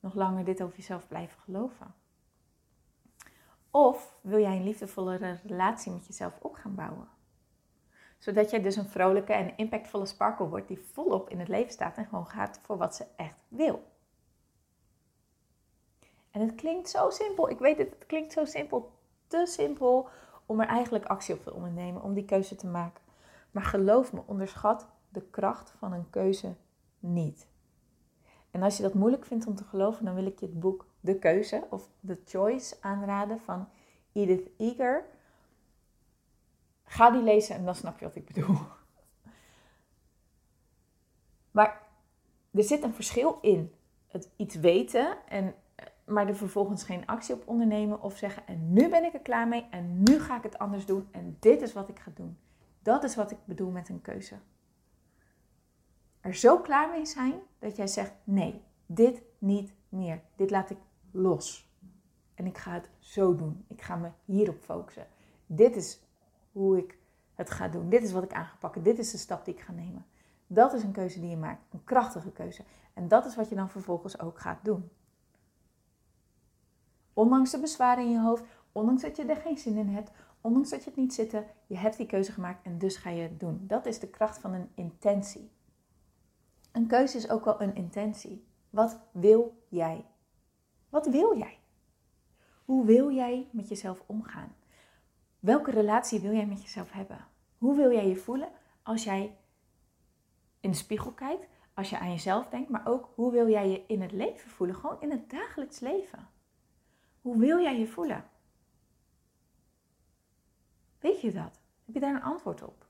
nog 0.00 0.14
langer 0.14 0.44
dit 0.44 0.62
over 0.62 0.76
jezelf 0.76 1.08
blijven 1.08 1.40
geloven? 1.40 1.94
Of 3.70 4.14
wil 4.20 4.40
jij 4.40 4.56
een 4.56 4.64
liefdevolle 4.64 5.38
relatie 5.46 5.92
met 5.92 6.06
jezelf 6.06 6.38
op 6.40 6.54
gaan 6.54 6.74
bouwen? 6.74 7.08
Zodat 8.20 8.50
jij 8.50 8.62
dus 8.62 8.76
een 8.76 8.88
vrolijke 8.88 9.32
en 9.32 9.56
impactvolle 9.56 10.06
sparkle 10.06 10.48
wordt 10.48 10.68
die 10.68 10.84
volop 10.92 11.30
in 11.30 11.38
het 11.38 11.48
leven 11.48 11.72
staat 11.72 11.96
en 11.96 12.04
gewoon 12.04 12.26
gaat 12.26 12.60
voor 12.62 12.76
wat 12.76 12.94
ze 12.94 13.04
echt 13.16 13.36
wil. 13.48 13.82
En 16.30 16.40
het 16.40 16.54
klinkt 16.54 16.90
zo 16.90 17.10
simpel. 17.10 17.50
Ik 17.50 17.58
weet 17.58 17.78
het, 17.78 17.90
het 17.90 18.06
klinkt 18.06 18.32
zo 18.32 18.44
simpel. 18.44 18.92
Te 19.26 19.46
simpel 19.46 20.08
om 20.46 20.60
er 20.60 20.66
eigenlijk 20.66 21.04
actie 21.04 21.34
op 21.34 21.42
te 21.42 21.54
ondernemen, 21.54 22.02
om 22.02 22.14
die 22.14 22.24
keuze 22.24 22.56
te 22.56 22.66
maken. 22.66 23.02
Maar 23.50 23.62
geloof 23.62 24.12
me, 24.12 24.20
onderschat 24.26 24.86
de 25.08 25.22
kracht 25.30 25.74
van 25.78 25.92
een 25.92 26.10
keuze 26.10 26.54
niet. 26.98 27.46
En 28.50 28.62
als 28.62 28.76
je 28.76 28.82
dat 28.82 28.94
moeilijk 28.94 29.24
vindt 29.24 29.46
om 29.46 29.54
te 29.54 29.64
geloven, 29.64 30.04
dan 30.04 30.14
wil 30.14 30.26
ik 30.26 30.40
je 30.40 30.46
het 30.46 30.60
boek 30.60 30.86
De 31.00 31.18
Keuze 31.18 31.66
of 31.70 31.88
The 32.06 32.18
Choice 32.24 32.76
aanraden 32.80 33.40
van 33.40 33.68
Edith 34.12 34.48
Eger. 34.56 35.04
Ga 36.90 37.10
die 37.10 37.22
lezen 37.22 37.54
en 37.56 37.64
dan 37.64 37.74
snap 37.74 37.98
je 37.98 38.04
wat 38.04 38.16
ik 38.16 38.26
bedoel. 38.26 38.56
Maar 41.50 41.82
er 42.50 42.62
zit 42.62 42.82
een 42.82 42.94
verschil 42.94 43.38
in 43.40 43.74
het 44.06 44.30
iets 44.36 44.54
weten, 44.54 45.16
en, 45.28 45.54
maar 46.04 46.28
er 46.28 46.36
vervolgens 46.36 46.82
geen 46.82 47.06
actie 47.06 47.34
op 47.34 47.48
ondernemen 47.48 48.02
of 48.02 48.16
zeggen: 48.16 48.46
En 48.46 48.72
nu 48.72 48.88
ben 48.88 49.04
ik 49.04 49.14
er 49.14 49.20
klaar 49.20 49.48
mee 49.48 49.66
en 49.70 50.02
nu 50.02 50.20
ga 50.20 50.36
ik 50.36 50.42
het 50.42 50.58
anders 50.58 50.86
doen 50.86 51.08
en 51.10 51.36
dit 51.40 51.62
is 51.62 51.72
wat 51.72 51.88
ik 51.88 51.98
ga 51.98 52.10
doen. 52.14 52.38
Dat 52.82 53.04
is 53.04 53.16
wat 53.16 53.30
ik 53.30 53.38
bedoel 53.44 53.70
met 53.70 53.88
een 53.88 54.00
keuze 54.00 54.36
er 56.20 56.34
zo 56.34 56.58
klaar 56.58 56.88
mee 56.88 57.06
zijn 57.06 57.40
dat 57.58 57.76
jij 57.76 57.86
zegt: 57.86 58.12
nee, 58.24 58.62
dit 58.86 59.22
niet 59.38 59.72
meer. 59.88 60.22
Dit 60.36 60.50
laat 60.50 60.70
ik 60.70 60.78
los. 61.10 61.70
En 62.34 62.46
ik 62.46 62.58
ga 62.58 62.72
het 62.72 62.90
zo 62.98 63.36
doen. 63.36 63.64
Ik 63.68 63.82
ga 63.82 63.96
me 63.96 64.10
hierop 64.24 64.60
focussen. 64.60 65.06
Dit 65.46 65.76
is 65.76 66.00
hoe 66.52 66.78
ik 66.78 66.98
het 67.34 67.50
ga 67.50 67.68
doen. 67.68 67.88
Dit 67.88 68.02
is 68.02 68.12
wat 68.12 68.22
ik 68.22 68.32
aan 68.32 68.44
ga. 68.44 68.70
Dit 68.82 68.98
is 68.98 69.10
de 69.10 69.18
stap 69.18 69.44
die 69.44 69.54
ik 69.54 69.60
ga 69.60 69.72
nemen. 69.72 70.06
Dat 70.46 70.72
is 70.72 70.82
een 70.82 70.92
keuze 70.92 71.20
die 71.20 71.30
je 71.30 71.36
maakt. 71.36 71.62
Een 71.70 71.84
krachtige 71.84 72.30
keuze. 72.30 72.64
En 72.94 73.08
dat 73.08 73.26
is 73.26 73.36
wat 73.36 73.48
je 73.48 73.54
dan 73.54 73.70
vervolgens 73.70 74.20
ook 74.20 74.38
gaat 74.38 74.64
doen. 74.64 74.90
Ondanks 77.12 77.50
de 77.50 77.60
bezwaren 77.60 78.04
in 78.04 78.10
je 78.10 78.20
hoofd, 78.20 78.44
ondanks 78.72 79.02
dat 79.02 79.16
je 79.16 79.24
er 79.24 79.36
geen 79.36 79.58
zin 79.58 79.76
in 79.76 79.88
hebt, 79.88 80.10
ondanks 80.40 80.70
dat 80.70 80.84
je 80.84 80.90
het 80.90 80.98
niet 80.98 81.14
zitten, 81.14 81.46
je 81.66 81.76
hebt 81.76 81.96
die 81.96 82.06
keuze 82.06 82.32
gemaakt 82.32 82.66
en 82.66 82.78
dus 82.78 82.96
ga 82.96 83.10
je 83.10 83.22
het 83.22 83.40
doen. 83.40 83.64
Dat 83.66 83.86
is 83.86 83.98
de 83.98 84.08
kracht 84.08 84.38
van 84.38 84.52
een 84.52 84.70
intentie. 84.74 85.50
Een 86.72 86.86
keuze 86.86 87.16
is 87.16 87.30
ook 87.30 87.44
wel 87.44 87.60
een 87.60 87.74
intentie. 87.74 88.46
Wat 88.70 89.00
wil 89.12 89.64
jij? 89.68 90.06
Wat 90.88 91.06
wil 91.06 91.38
jij? 91.38 91.58
Hoe 92.64 92.84
wil 92.84 93.10
jij 93.12 93.48
met 93.52 93.68
jezelf 93.68 94.02
omgaan? 94.06 94.54
Welke 95.40 95.70
relatie 95.70 96.20
wil 96.20 96.32
jij 96.32 96.46
met 96.46 96.62
jezelf 96.62 96.92
hebben? 96.92 97.26
Hoe 97.58 97.76
wil 97.76 97.92
jij 97.92 98.08
je 98.08 98.16
voelen 98.16 98.48
als 98.82 99.04
jij 99.04 99.36
in 100.60 100.70
de 100.70 100.76
spiegel 100.76 101.12
kijkt, 101.12 101.46
als 101.74 101.90
je 101.90 101.98
aan 101.98 102.10
jezelf 102.10 102.48
denkt, 102.48 102.70
maar 102.70 102.86
ook 102.86 103.12
hoe 103.14 103.32
wil 103.32 103.48
jij 103.48 103.68
je 103.68 103.84
in 103.86 104.02
het 104.02 104.12
leven 104.12 104.50
voelen, 104.50 104.76
gewoon 104.76 105.00
in 105.00 105.10
het 105.10 105.30
dagelijks 105.30 105.80
leven? 105.80 106.28
Hoe 107.20 107.38
wil 107.38 107.60
jij 107.60 107.78
je 107.78 107.86
voelen? 107.86 108.24
Weet 110.98 111.20
je 111.20 111.32
dat? 111.32 111.60
Heb 111.84 111.94
je 111.94 112.00
daar 112.00 112.14
een 112.14 112.22
antwoord 112.22 112.62
op? 112.62 112.86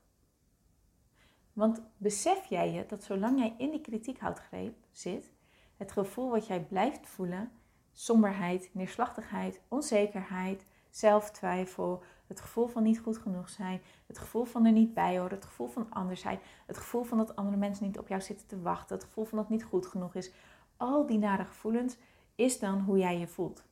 Want 1.53 1.81
besef 1.97 2.45
jij 2.45 2.71
je 2.71 2.85
dat 2.85 3.03
zolang 3.03 3.39
jij 3.39 3.55
in 3.57 3.71
die 3.71 3.81
kritiekhoudgreep 3.81 4.75
zit, 4.91 5.31
het 5.77 5.91
gevoel 5.91 6.29
wat 6.29 6.47
jij 6.47 6.63
blijft 6.63 7.07
voelen, 7.07 7.51
somberheid, 7.91 8.69
neerslachtigheid, 8.73 9.61
onzekerheid, 9.67 10.65
zelftwijfel, 10.91 12.03
het 12.27 12.41
gevoel 12.41 12.67
van 12.67 12.83
niet 12.83 12.99
goed 12.99 13.17
genoeg 13.17 13.49
zijn, 13.49 13.81
het 14.07 14.17
gevoel 14.17 14.43
van 14.43 14.65
er 14.65 14.71
niet 14.71 14.93
bij 14.93 15.17
horen, 15.17 15.35
het 15.35 15.45
gevoel 15.45 15.67
van 15.67 15.87
anders 15.89 16.21
zijn, 16.21 16.39
het 16.65 16.77
gevoel 16.77 17.03
van 17.03 17.17
dat 17.17 17.35
andere 17.35 17.57
mensen 17.57 17.85
niet 17.85 17.99
op 17.99 18.07
jou 18.07 18.21
zitten 18.21 18.47
te 18.47 18.61
wachten, 18.61 18.95
het 18.95 19.05
gevoel 19.05 19.25
van 19.25 19.37
dat 19.37 19.49
niet 19.49 19.63
goed 19.63 19.85
genoeg 19.85 20.15
is, 20.15 20.31
al 20.77 21.05
die 21.05 21.17
nare 21.17 21.45
gevoelens 21.45 21.97
is 22.35 22.59
dan 22.59 22.79
hoe 22.79 22.97
jij 22.97 23.19
je 23.19 23.27
voelt. 23.27 23.63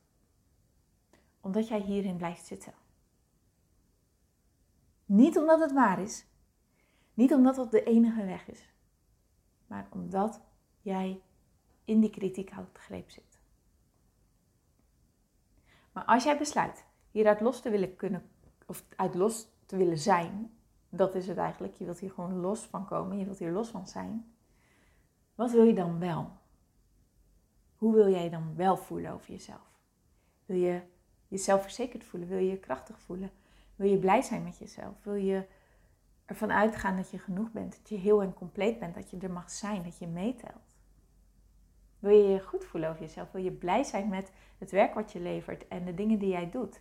Omdat 1.40 1.68
jij 1.68 1.80
hierin 1.80 2.16
blijft 2.16 2.46
zitten. 2.46 2.72
Niet 5.04 5.38
omdat 5.38 5.60
het 5.60 5.72
waar 5.72 6.00
is, 6.00 6.26
niet 7.14 7.32
omdat 7.34 7.54
dat 7.54 7.70
de 7.70 7.82
enige 7.82 8.24
weg 8.24 8.48
is, 8.48 8.68
maar 9.66 9.88
omdat 9.90 10.40
jij 10.80 11.22
in 11.84 12.00
die 12.00 12.10
kritiek 12.10 12.52
greep 12.72 13.10
zit. 13.10 13.38
Maar 15.92 16.04
als 16.04 16.24
jij 16.24 16.38
besluit 16.38 16.84
hieruit 17.10 17.40
los 17.40 17.60
te 17.60 17.70
willen 17.70 17.96
kunnen, 17.96 18.30
of 18.66 18.84
uit 18.96 19.14
los 19.14 19.48
te 19.66 19.76
willen 19.76 19.98
zijn, 19.98 20.50
dat 20.88 21.14
is 21.14 21.26
het 21.26 21.36
eigenlijk. 21.36 21.74
Je 21.74 21.84
wilt 21.84 21.98
hier 21.98 22.10
gewoon 22.10 22.40
los 22.40 22.60
van 22.60 22.86
komen, 22.86 23.18
je 23.18 23.24
wilt 23.24 23.38
hier 23.38 23.50
los 23.50 23.68
van 23.68 23.86
zijn. 23.86 24.34
Wat 25.34 25.50
wil 25.50 25.64
je 25.64 25.74
dan 25.74 25.98
wel? 25.98 26.30
Hoe 27.76 27.94
wil 27.94 28.10
jij 28.10 28.30
dan 28.30 28.56
wel 28.56 28.76
voelen 28.76 29.12
over 29.12 29.30
jezelf? 29.30 29.80
Wil 30.46 30.56
je 30.56 30.80
jezelf 31.28 31.62
verzekerd 31.62 32.04
voelen? 32.04 32.28
Wil 32.28 32.38
je 32.38 32.50
je 32.50 32.58
krachtig 32.58 33.00
voelen? 33.00 33.30
Wil 33.76 33.90
je 33.90 33.98
blij 33.98 34.22
zijn 34.22 34.42
met 34.42 34.58
jezelf? 34.58 35.02
Wil 35.02 35.14
je 35.14 35.46
ervan 36.24 36.52
uitgaan 36.52 36.96
dat 36.96 37.10
je 37.10 37.18
genoeg 37.18 37.52
bent, 37.52 37.76
dat 37.76 37.88
je 37.88 37.96
heel 37.96 38.22
en 38.22 38.34
compleet 38.34 38.78
bent, 38.78 38.94
dat 38.94 39.10
je 39.10 39.18
er 39.18 39.30
mag 39.30 39.50
zijn, 39.50 39.82
dat 39.82 39.98
je 39.98 40.06
meetelt. 40.06 40.76
Wil 41.98 42.16
je 42.16 42.28
je 42.28 42.40
goed 42.40 42.64
voelen 42.64 42.90
over 42.90 43.02
jezelf? 43.02 43.32
Wil 43.32 43.42
je 43.42 43.52
blij 43.52 43.82
zijn 43.82 44.08
met 44.08 44.32
het 44.58 44.70
werk 44.70 44.94
wat 44.94 45.12
je 45.12 45.20
levert 45.20 45.68
en 45.68 45.84
de 45.84 45.94
dingen 45.94 46.18
die 46.18 46.28
jij 46.28 46.50
doet? 46.50 46.80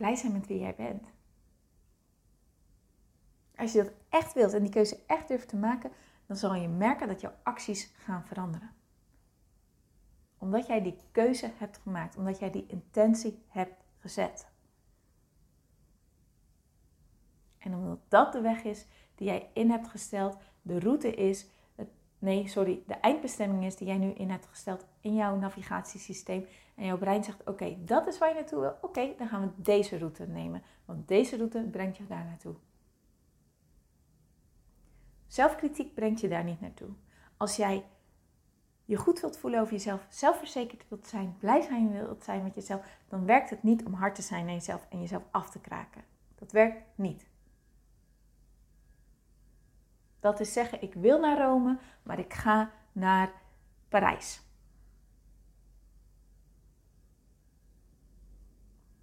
Blij 0.00 0.16
zijn 0.16 0.32
met 0.32 0.46
wie 0.46 0.58
jij 0.58 0.74
bent. 0.74 1.06
Als 3.56 3.72
je 3.72 3.82
dat 3.82 3.92
echt 4.08 4.32
wilt 4.32 4.52
en 4.52 4.62
die 4.62 4.70
keuze 4.70 5.00
echt 5.06 5.28
durft 5.28 5.48
te 5.48 5.56
maken, 5.56 5.92
dan 6.26 6.36
zal 6.36 6.54
je 6.54 6.68
merken 6.68 7.08
dat 7.08 7.20
jouw 7.20 7.34
acties 7.42 7.92
gaan 7.96 8.26
veranderen. 8.26 8.70
Omdat 10.38 10.66
jij 10.66 10.82
die 10.82 10.96
keuze 11.12 11.52
hebt 11.54 11.78
gemaakt, 11.78 12.16
omdat 12.16 12.38
jij 12.38 12.50
die 12.50 12.66
intentie 12.66 13.42
hebt 13.48 13.84
gezet. 13.98 14.50
En 17.58 17.74
omdat 17.74 18.00
dat 18.08 18.32
de 18.32 18.40
weg 18.40 18.64
is 18.64 18.86
die 19.14 19.26
jij 19.26 19.50
in 19.52 19.70
hebt 19.70 19.88
gesteld, 19.88 20.36
de 20.62 20.78
route 20.78 21.14
is, 21.14 21.46
nee, 22.20 22.48
sorry, 22.48 22.82
de 22.86 22.94
eindbestemming 22.94 23.64
is 23.64 23.76
die 23.76 23.86
jij 23.86 23.98
nu 23.98 24.10
in 24.10 24.30
hebt 24.30 24.46
gesteld 24.46 24.86
in 25.00 25.14
jouw 25.14 25.36
navigatiesysteem. 25.36 26.46
En 26.74 26.84
jouw 26.86 26.98
brein 26.98 27.24
zegt: 27.24 27.48
Oké, 27.48 27.76
dat 27.84 28.06
is 28.06 28.18
waar 28.18 28.28
je 28.28 28.34
naartoe 28.34 28.60
wil. 28.60 28.76
Oké, 28.80 29.14
dan 29.18 29.28
gaan 29.28 29.42
we 29.42 29.62
deze 29.62 29.98
route 29.98 30.26
nemen. 30.26 30.62
Want 30.84 31.08
deze 31.08 31.36
route 31.36 31.68
brengt 31.70 31.96
je 31.96 32.06
daar 32.06 32.24
naartoe. 32.24 32.54
Zelfkritiek 35.26 35.94
brengt 35.94 36.20
je 36.20 36.28
daar 36.28 36.44
niet 36.44 36.60
naartoe. 36.60 36.88
Als 37.36 37.56
jij 37.56 37.84
je 38.84 38.96
goed 38.96 39.20
wilt 39.20 39.38
voelen 39.38 39.60
over 39.60 39.72
jezelf, 39.72 40.06
zelfverzekerd 40.08 40.84
wilt 40.88 41.06
zijn, 41.06 41.36
blij 41.38 41.62
zijn 41.62 41.92
wilt 41.92 42.24
zijn 42.24 42.42
met 42.42 42.54
jezelf, 42.54 42.86
dan 43.08 43.26
werkt 43.26 43.50
het 43.50 43.62
niet 43.62 43.84
om 43.84 43.92
hard 43.92 44.14
te 44.14 44.22
zijn 44.22 44.44
naar 44.44 44.54
jezelf 44.54 44.86
en 44.88 45.00
jezelf 45.00 45.22
af 45.30 45.50
te 45.50 45.60
kraken. 45.60 46.04
Dat 46.34 46.52
werkt 46.52 46.82
niet. 46.94 47.29
Dat 50.20 50.40
is 50.40 50.52
zeggen, 50.52 50.82
ik 50.82 50.94
wil 50.94 51.20
naar 51.20 51.38
Rome, 51.38 51.78
maar 52.02 52.18
ik 52.18 52.34
ga 52.34 52.72
naar 52.92 53.32
Parijs. 53.88 54.42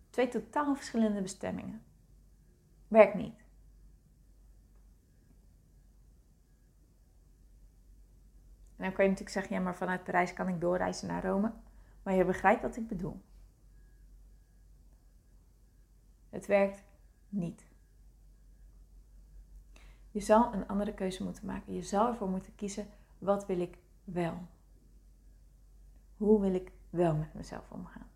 Twee 0.10 0.27
totaal 0.27 0.75
verschillende 0.75 1.21
bestemmingen. 1.21 1.84
Werkt 2.88 3.13
niet. 3.13 3.45
Nou 8.75 8.91
kan 8.91 9.03
je 9.03 9.10
natuurlijk 9.10 9.30
zeggen, 9.30 9.56
ja, 9.56 9.62
maar 9.62 9.75
vanuit 9.75 10.03
Parijs 10.03 10.34
kan 10.34 10.47
ik 10.47 10.62
doorreizen 10.62 11.08
naar 11.08 11.25
Rome. 11.25 11.53
Maar 12.03 12.13
je 12.13 12.25
begrijpt 12.25 12.62
wat 12.62 12.75
ik 12.75 12.88
bedoel. 12.88 13.21
Het 16.30 16.45
werkt 16.45 16.84
niet. 17.30 17.65
Je 20.17 20.23
zal 20.23 20.53
een 20.53 20.67
andere 20.67 20.93
keuze 20.93 21.23
moeten 21.23 21.45
maken. 21.45 21.73
Je 21.73 21.84
zal 21.84 22.08
ervoor 22.08 22.30
moeten 22.30 22.56
kiezen, 22.56 22.88
wat 23.17 23.45
wil 23.45 23.60
ik 23.60 23.77
wel? 24.03 24.47
Hoe 26.15 26.41
wil 26.41 26.53
ik 26.53 26.71
wel 26.89 27.15
met 27.15 27.34
mezelf 27.34 27.71
omgaan? 27.71 28.10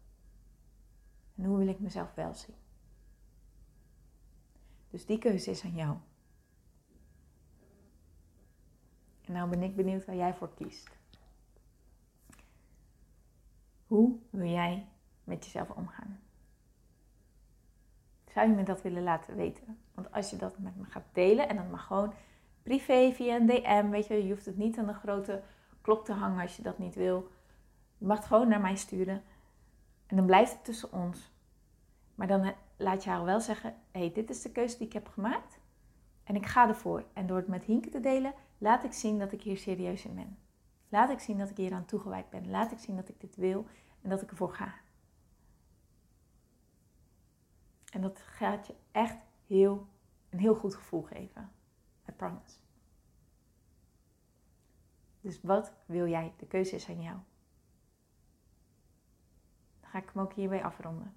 En 1.35 1.43
hoe 1.43 1.57
wil 1.57 1.67
ik 1.67 1.79
mezelf 1.79 2.13
wel 2.13 2.33
zien? 2.33 2.55
Dus 4.89 5.05
die 5.05 5.17
keuze 5.17 5.49
is 5.49 5.63
aan 5.63 5.75
jou. 5.75 5.97
En 9.21 9.33
nou 9.33 9.49
ben 9.49 9.63
ik 9.63 9.75
benieuwd 9.75 10.05
waar 10.05 10.15
jij 10.15 10.33
voor 10.33 10.53
kiest. 10.53 10.89
Hoe 13.87 14.19
wil 14.29 14.49
jij 14.49 14.87
met 15.23 15.43
jezelf 15.43 15.69
omgaan? 15.69 16.19
Zou 18.27 18.49
je 18.49 18.55
me 18.55 18.63
dat 18.63 18.81
willen 18.81 19.03
laten 19.03 19.35
weten? 19.35 19.79
Want 20.01 20.13
als 20.13 20.29
je 20.29 20.35
dat 20.35 20.59
met 20.59 20.77
me 20.77 20.83
gaat 20.85 21.03
delen, 21.11 21.49
en 21.49 21.55
dat 21.55 21.69
mag 21.69 21.85
gewoon 21.85 22.13
privé 22.63 23.11
via 23.11 23.35
een 23.35 23.45
DM, 23.45 23.89
weet 23.89 24.07
je, 24.07 24.25
je 24.25 24.33
hoeft 24.33 24.45
het 24.45 24.57
niet 24.57 24.77
aan 24.77 24.87
de 24.87 24.93
grote 24.93 25.43
klok 25.81 26.05
te 26.05 26.13
hangen 26.13 26.41
als 26.41 26.55
je 26.55 26.61
dat 26.61 26.77
niet 26.77 26.95
wil. 26.95 27.31
Je 27.97 28.05
mag 28.05 28.17
het 28.17 28.25
gewoon 28.25 28.47
naar 28.47 28.61
mij 28.61 28.75
sturen. 28.75 29.23
En 30.05 30.15
dan 30.15 30.25
blijft 30.25 30.51
het 30.51 30.63
tussen 30.63 30.93
ons. 30.93 31.31
Maar 32.15 32.27
dan 32.27 32.53
laat 32.77 33.03
je 33.03 33.09
haar 33.09 33.23
wel 33.23 33.39
zeggen: 33.39 33.75
hé, 33.91 33.99
hey, 33.99 34.11
dit 34.11 34.29
is 34.29 34.41
de 34.41 34.51
keuze 34.51 34.77
die 34.77 34.87
ik 34.87 34.93
heb 34.93 35.07
gemaakt. 35.07 35.59
En 36.23 36.35
ik 36.35 36.45
ga 36.45 36.67
ervoor. 36.67 37.03
En 37.13 37.27
door 37.27 37.37
het 37.37 37.47
met 37.47 37.63
Hinke 37.63 37.89
te 37.89 37.99
delen, 37.99 38.33
laat 38.57 38.83
ik 38.83 38.93
zien 38.93 39.19
dat 39.19 39.31
ik 39.31 39.41
hier 39.41 39.57
serieus 39.57 40.05
in 40.05 40.15
ben. 40.15 40.37
Laat 40.89 41.09
ik 41.09 41.19
zien 41.19 41.37
dat 41.37 41.49
ik 41.49 41.57
hier 41.57 41.73
aan 41.73 41.85
toegewijd 41.85 42.29
ben. 42.29 42.49
Laat 42.49 42.71
ik 42.71 42.79
zien 42.79 42.95
dat 42.95 43.09
ik 43.09 43.19
dit 43.19 43.35
wil 43.35 43.65
en 44.01 44.09
dat 44.09 44.21
ik 44.21 44.29
ervoor 44.29 44.53
ga. 44.53 44.73
En 47.91 48.01
dat 48.01 48.19
gaat 48.19 48.67
je 48.67 48.73
echt 48.91 49.17
heel, 49.51 49.87
een 50.29 50.39
heel 50.39 50.55
goed 50.55 50.75
gevoel 50.75 51.01
geven. 51.01 51.51
I 52.09 52.11
promise. 52.11 52.55
Dus 55.21 55.41
wat 55.41 55.73
wil 55.85 56.07
jij? 56.07 56.33
De 56.37 56.47
keuze 56.47 56.75
is 56.75 56.89
aan 56.89 57.01
jou. 57.01 57.17
Dan 59.79 59.89
ga 59.89 59.97
ik 59.97 60.09
hem 60.13 60.23
ook 60.23 60.33
hierbij 60.33 60.63
afronden. 60.63 61.15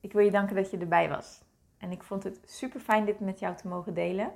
Ik 0.00 0.12
wil 0.12 0.24
je 0.24 0.30
danken 0.30 0.56
dat 0.56 0.70
je 0.70 0.78
erbij 0.78 1.08
was. 1.08 1.44
En 1.76 1.90
ik 1.90 2.02
vond 2.02 2.22
het 2.22 2.40
super 2.44 2.80
fijn 2.80 3.04
dit 3.04 3.20
met 3.20 3.38
jou 3.38 3.56
te 3.56 3.68
mogen 3.68 3.94
delen. 3.94 4.32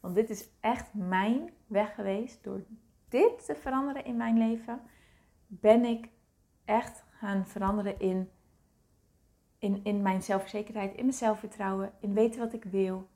Want 0.00 0.14
dit 0.14 0.30
is 0.30 0.48
echt 0.60 0.94
mijn 0.94 1.50
weg 1.66 1.94
geweest. 1.94 2.44
Door 2.44 2.64
dit 3.08 3.44
te 3.44 3.54
veranderen 3.54 4.04
in 4.04 4.16
mijn 4.16 4.38
leven, 4.38 4.80
ben 5.46 5.84
ik 5.84 6.08
echt 6.64 7.04
gaan 7.10 7.46
veranderen 7.46 7.98
in, 7.98 8.30
in, 9.64 9.80
in 9.82 10.02
mijn 10.02 10.22
zelfverzekerheid, 10.22 10.94
in 10.94 11.04
mijn 11.04 11.16
zelfvertrouwen, 11.16 11.92
in 12.00 12.14
weten 12.14 12.40
wat 12.40 12.52
ik 12.52 12.64
wil. 12.64 13.06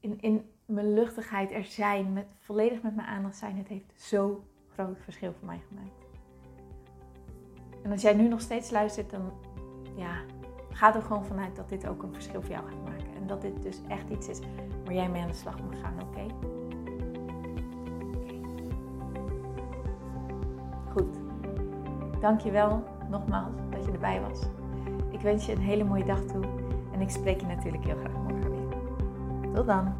In, 0.00 0.20
in 0.20 0.50
mijn 0.64 0.94
luchtigheid 0.94 1.52
er 1.52 1.64
zijn, 1.64 2.12
met, 2.12 2.26
volledig 2.38 2.82
met 2.82 2.94
mijn 2.94 3.08
aandacht 3.08 3.36
zijn. 3.36 3.56
Het 3.56 3.68
heeft 3.68 3.92
zo 3.96 4.44
groot 4.72 4.98
verschil 5.00 5.32
voor 5.38 5.46
mij 5.46 5.60
gemaakt. 5.68 6.06
En 7.82 7.90
als 7.90 8.02
jij 8.02 8.14
nu 8.14 8.28
nog 8.28 8.40
steeds 8.40 8.70
luistert, 8.70 9.10
dan 9.10 9.32
ja, 9.96 10.20
ga 10.70 10.94
er 10.94 11.02
gewoon 11.02 11.24
vanuit 11.24 11.56
dat 11.56 11.68
dit 11.68 11.86
ook 11.86 12.02
een 12.02 12.12
verschil 12.12 12.42
voor 12.42 12.50
jou 12.50 12.68
gaat 12.68 12.84
maken. 12.84 13.14
En 13.14 13.26
dat 13.26 13.42
dit 13.42 13.62
dus 13.62 13.80
echt 13.88 14.08
iets 14.08 14.28
is 14.28 14.38
waar 14.84 14.94
jij 14.94 15.08
mee 15.08 15.22
aan 15.22 15.28
de 15.28 15.34
slag 15.34 15.62
moet 15.62 15.76
gaan, 15.76 15.94
oké? 16.02 16.04
Okay? 16.04 16.30
Goed. 20.92 21.16
Dankjewel 22.20 22.84
nogmaals 23.10 23.54
dat 23.70 23.84
je 23.84 23.92
erbij 23.92 24.20
was. 24.20 24.61
Ik 25.22 25.28
wens 25.28 25.46
je 25.46 25.52
een 25.52 25.60
hele 25.60 25.84
mooie 25.84 26.04
dag 26.04 26.20
toe. 26.20 26.44
En 26.92 27.00
ik 27.00 27.10
spreek 27.10 27.40
je 27.40 27.46
natuurlijk 27.46 27.84
heel 27.84 27.96
graag 27.96 28.12
morgen 28.12 28.50
weer. 28.50 29.54
Tot 29.54 29.66
dan. 29.66 29.92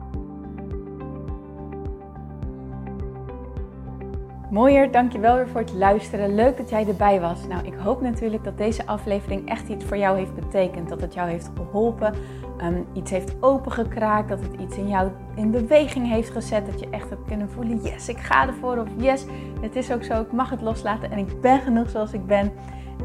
Mooier, 4.51 4.91
dankjewel 4.91 5.37
weer 5.37 5.49
voor 5.49 5.61
het 5.61 5.73
luisteren. 5.73 6.35
Leuk 6.35 6.57
dat 6.57 6.71
jij 6.71 6.87
erbij 6.87 7.21
was. 7.21 7.47
Nou, 7.47 7.67
ik 7.67 7.75
hoop 7.75 8.01
natuurlijk 8.01 8.45
dat 8.45 8.59
deze 8.59 8.87
aflevering 8.87 9.49
echt 9.49 9.69
iets 9.69 9.85
voor 9.85 9.97
jou 9.97 10.19
heeft 10.19 10.35
betekend. 10.35 10.89
Dat 10.89 11.01
het 11.01 11.15
jou 11.15 11.31
heeft 11.31 11.51
geholpen, 11.57 12.15
um, 12.63 12.87
iets 12.93 13.11
heeft 13.11 13.35
opengekraakt, 13.41 14.29
dat 14.29 14.41
het 14.41 14.61
iets 14.61 14.77
in 14.77 14.89
jou 14.89 15.11
in 15.35 15.51
beweging 15.51 16.09
heeft 16.09 16.31
gezet. 16.31 16.67
Dat 16.67 16.81
je 16.81 16.91
echt 16.91 17.11
hebt 17.11 17.27
kunnen 17.27 17.51
voelen, 17.51 17.83
yes, 17.83 18.09
ik 18.09 18.19
ga 18.19 18.47
ervoor. 18.47 18.77
Of 18.77 18.89
yes, 18.97 19.27
het 19.61 19.77
is 19.77 19.93
ook 19.93 20.03
zo, 20.03 20.21
ik 20.21 20.33
mag 20.33 20.51
het 20.51 20.61
loslaten 20.61 21.11
en 21.11 21.19
ik 21.19 21.41
ben 21.41 21.61
genoeg 21.61 21.91
zoals 21.91 22.13
ik 22.13 22.27
ben. 22.27 22.53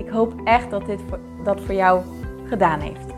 Ik 0.08 0.14
hoop 0.14 0.34
echt 0.44 0.70
dat 0.70 0.86
dit 0.86 1.00
dat 1.44 1.62
voor 1.62 1.74
jou 1.74 2.02
gedaan 2.46 2.80
heeft. 2.80 3.14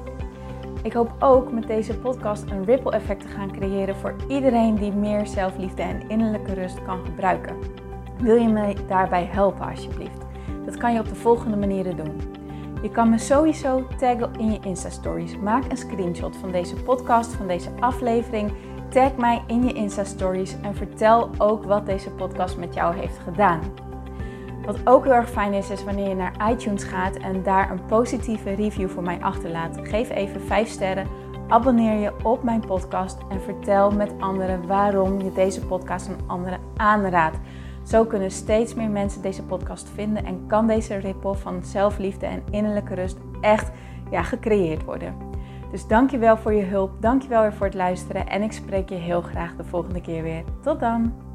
Ik 0.83 0.93
hoop 0.93 1.11
ook 1.19 1.51
met 1.51 1.67
deze 1.67 1.97
podcast 1.97 2.43
een 2.51 2.65
ripple 2.65 2.91
effect 2.91 3.21
te 3.21 3.27
gaan 3.27 3.51
creëren 3.51 3.95
voor 3.95 4.15
iedereen 4.27 4.75
die 4.75 4.91
meer 4.91 5.27
zelfliefde 5.27 5.81
en 5.81 6.09
innerlijke 6.09 6.53
rust 6.53 6.83
kan 6.83 7.05
gebruiken. 7.05 7.55
Wil 8.19 8.35
je 8.35 8.47
me 8.47 8.75
daarbij 8.87 9.25
helpen 9.25 9.69
alsjeblieft? 9.69 10.25
Dat 10.65 10.77
kan 10.77 10.93
je 10.93 10.99
op 10.99 11.09
de 11.09 11.15
volgende 11.15 11.57
manieren 11.57 11.97
doen. 11.97 12.21
Je 12.81 12.91
kan 12.91 13.09
me 13.09 13.17
sowieso 13.17 13.87
taggen 13.97 14.33
in 14.37 14.51
je 14.51 14.59
Insta-stories. 14.59 15.37
Maak 15.37 15.63
een 15.69 15.77
screenshot 15.77 16.35
van 16.35 16.51
deze 16.51 16.75
podcast, 16.75 17.33
van 17.33 17.47
deze 17.47 17.69
aflevering. 17.79 18.51
Tag 18.89 19.15
mij 19.15 19.43
in 19.47 19.65
je 19.65 19.73
Insta-stories 19.73 20.55
en 20.61 20.75
vertel 20.75 21.29
ook 21.37 21.63
wat 21.63 21.85
deze 21.85 22.09
podcast 22.11 22.57
met 22.57 22.73
jou 22.73 22.95
heeft 22.95 23.17
gedaan. 23.17 23.59
Wat 24.65 24.87
ook 24.87 25.03
heel 25.03 25.13
erg 25.13 25.29
fijn 25.29 25.53
is, 25.53 25.69
is 25.69 25.83
wanneer 25.83 26.09
je 26.09 26.15
naar 26.15 26.51
iTunes 26.51 26.83
gaat 26.83 27.15
en 27.15 27.43
daar 27.43 27.71
een 27.71 27.85
positieve 27.85 28.53
review 28.53 28.89
voor 28.89 29.03
mij 29.03 29.19
achterlaat. 29.21 29.79
Geef 29.83 30.09
even 30.09 30.41
5 30.41 30.69
sterren, 30.69 31.07
abonneer 31.47 31.99
je 31.99 32.13
op 32.23 32.43
mijn 32.43 32.65
podcast 32.65 33.17
en 33.29 33.41
vertel 33.41 33.91
met 33.91 34.13
anderen 34.19 34.67
waarom 34.67 35.21
je 35.21 35.31
deze 35.33 35.65
podcast 35.65 36.09
aan 36.09 36.27
anderen 36.27 36.59
aanraadt. 36.75 37.37
Zo 37.83 38.05
kunnen 38.05 38.31
steeds 38.31 38.73
meer 38.73 38.89
mensen 38.89 39.21
deze 39.21 39.43
podcast 39.43 39.89
vinden 39.93 40.25
en 40.25 40.45
kan 40.47 40.67
deze 40.67 40.95
ripple 40.95 41.35
van 41.35 41.63
zelfliefde 41.63 42.25
en 42.25 42.43
innerlijke 42.51 42.95
rust 42.95 43.17
echt 43.41 43.71
ja, 44.11 44.23
gecreëerd 44.23 44.83
worden. 44.83 45.15
Dus 45.71 45.87
dankjewel 45.87 46.37
voor 46.37 46.53
je 46.53 46.63
hulp, 46.63 47.01
dankjewel 47.01 47.41
weer 47.41 47.53
voor 47.53 47.65
het 47.65 47.75
luisteren 47.75 48.27
en 48.27 48.41
ik 48.41 48.51
spreek 48.51 48.89
je 48.89 48.95
heel 48.95 49.21
graag 49.21 49.55
de 49.55 49.63
volgende 49.63 50.01
keer 50.01 50.23
weer. 50.23 50.43
Tot 50.61 50.79
dan! 50.79 51.28